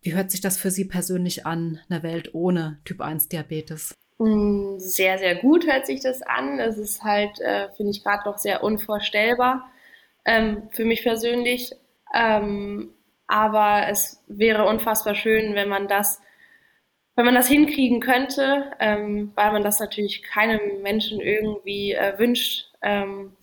Wie 0.03 0.15
hört 0.15 0.31
sich 0.31 0.41
das 0.41 0.59
für 0.59 0.71
Sie 0.71 0.85
persönlich 0.85 1.47
an, 1.47 1.81
eine 1.89 2.03
Welt 2.03 2.35
ohne 2.35 2.81
Typ-1-Diabetes? 2.85 3.95
Mm, 3.95 4.06
sehr, 4.19 5.19
sehr 5.19 5.35
gut 5.37 5.67
hört 5.67 5.87
sich 5.87 6.01
das 6.01 6.23
an. 6.23 6.59
Es 6.59 6.79
ist 6.79 7.03
halt, 7.05 7.39
äh, 7.41 7.69
finde 7.77 7.91
ich, 7.91 8.03
gerade 8.03 8.29
noch 8.29 8.39
sehr 8.39 8.63
unvorstellbar 8.63 9.71
ähm, 10.25 10.69
für 10.73 10.85
mich 10.85 11.03
persönlich. 11.03 11.73
Ähm, 12.15 12.95
aber 13.27 13.89
es 13.89 14.23
wäre 14.27 14.67
unfassbar 14.67 15.15
schön, 15.15 15.55
wenn 15.55 15.69
man 15.69 15.89
das, 15.89 16.21
wenn 17.15 17.25
man 17.25 17.35
das 17.35 17.49
hinkriegen 17.49 18.01
könnte, 18.01 18.73
ähm, 18.79 19.33
weil 19.35 19.53
man 19.53 19.63
das 19.63 19.81
natürlich 19.81 20.23
keinem 20.23 20.83
Menschen 20.83 21.21
irgendwie 21.21 21.93
äh, 21.93 22.19
wünscht. 22.19 22.73
Ähm, 22.83 23.37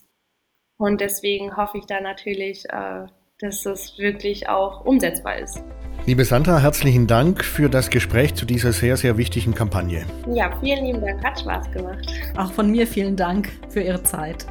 und 0.77 1.01
deswegen 1.01 1.55
hoffe 1.55 1.77
ich 1.77 1.85
da 1.85 2.01
natürlich, 2.01 2.65
äh, 2.69 3.05
dass 3.39 3.65
es 3.65 3.97
wirklich 3.99 4.49
auch 4.49 4.85
umsetzbar 4.85 5.37
ist. 5.37 5.63
Liebe 6.05 6.25
Sandra, 6.25 6.59
herzlichen 6.59 7.07
Dank 7.07 7.45
für 7.45 7.69
das 7.69 7.89
Gespräch 7.89 8.35
zu 8.35 8.45
dieser 8.45 8.73
sehr, 8.73 8.97
sehr 8.97 9.17
wichtigen 9.17 9.53
Kampagne. 9.53 10.05
Ja, 10.33 10.51
vielen 10.59 10.83
lieben 10.83 10.99
Dank, 10.99 11.23
hat 11.23 11.39
Spaß 11.39 11.71
gemacht. 11.71 12.05
Auch 12.35 12.51
von 12.51 12.69
mir 12.69 12.85
vielen 12.85 13.15
Dank 13.15 13.49
für 13.69 13.79
Ihre 13.79 14.03
Zeit. 14.03 14.45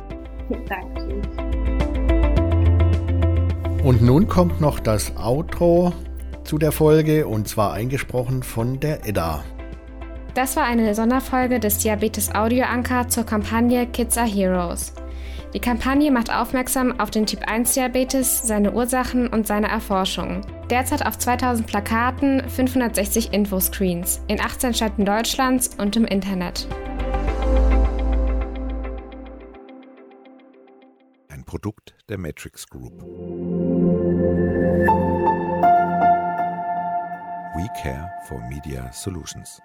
Danke. 0.67 1.21
Und 3.85 4.01
nun 4.01 4.29
kommt 4.29 4.63
noch 4.63 4.81
das 4.81 5.15
Outro 5.19 5.93
zu 6.43 6.57
der 6.57 6.73
Folge 6.73 7.27
und 7.27 7.47
zwar 7.49 7.75
eingesprochen 7.75 8.43
von 8.43 8.81
der 8.81 9.07
Edda. 9.07 9.45
Das 10.33 10.57
war 10.57 10.65
eine 10.65 10.95
Sonderfolge 10.95 11.61
des 11.61 11.77
Diabetes 11.77 12.35
Audio 12.35 12.65
Anker 12.65 13.09
zur 13.09 13.27
Kampagne 13.27 13.87
Kids 13.89 14.17
are 14.17 14.27
Heroes. 14.27 14.95
Die 15.55 15.61
Kampagne 15.61 16.11
macht 16.11 16.33
aufmerksam 16.35 16.99
auf 16.99 17.11
den 17.11 17.27
Typ-1-Diabetes, 17.27 18.43
seine 18.43 18.73
Ursachen 18.73 19.29
und 19.29 19.47
seine 19.47 19.69
Erforschung. 19.69 20.41
Derzeit 20.71 21.05
auf 21.05 21.19
2000 21.19 21.67
Plakaten, 21.67 22.49
560 22.49 23.35
Infoscreens 23.35 24.23
in 24.29 24.41
18 24.41 24.73
Städten 24.73 25.05
Deutschlands 25.05 25.75
und 25.77 25.95
im 25.97 26.07
Internet. 26.07 26.67
Ein 31.29 31.45
Produkt 31.45 31.97
der 32.09 32.17
Matrix 32.17 32.67
Group. 32.67 33.03
We 37.55 37.69
Care 37.83 38.11
for 38.27 38.41
Media 38.49 38.91
Solutions. 38.91 39.61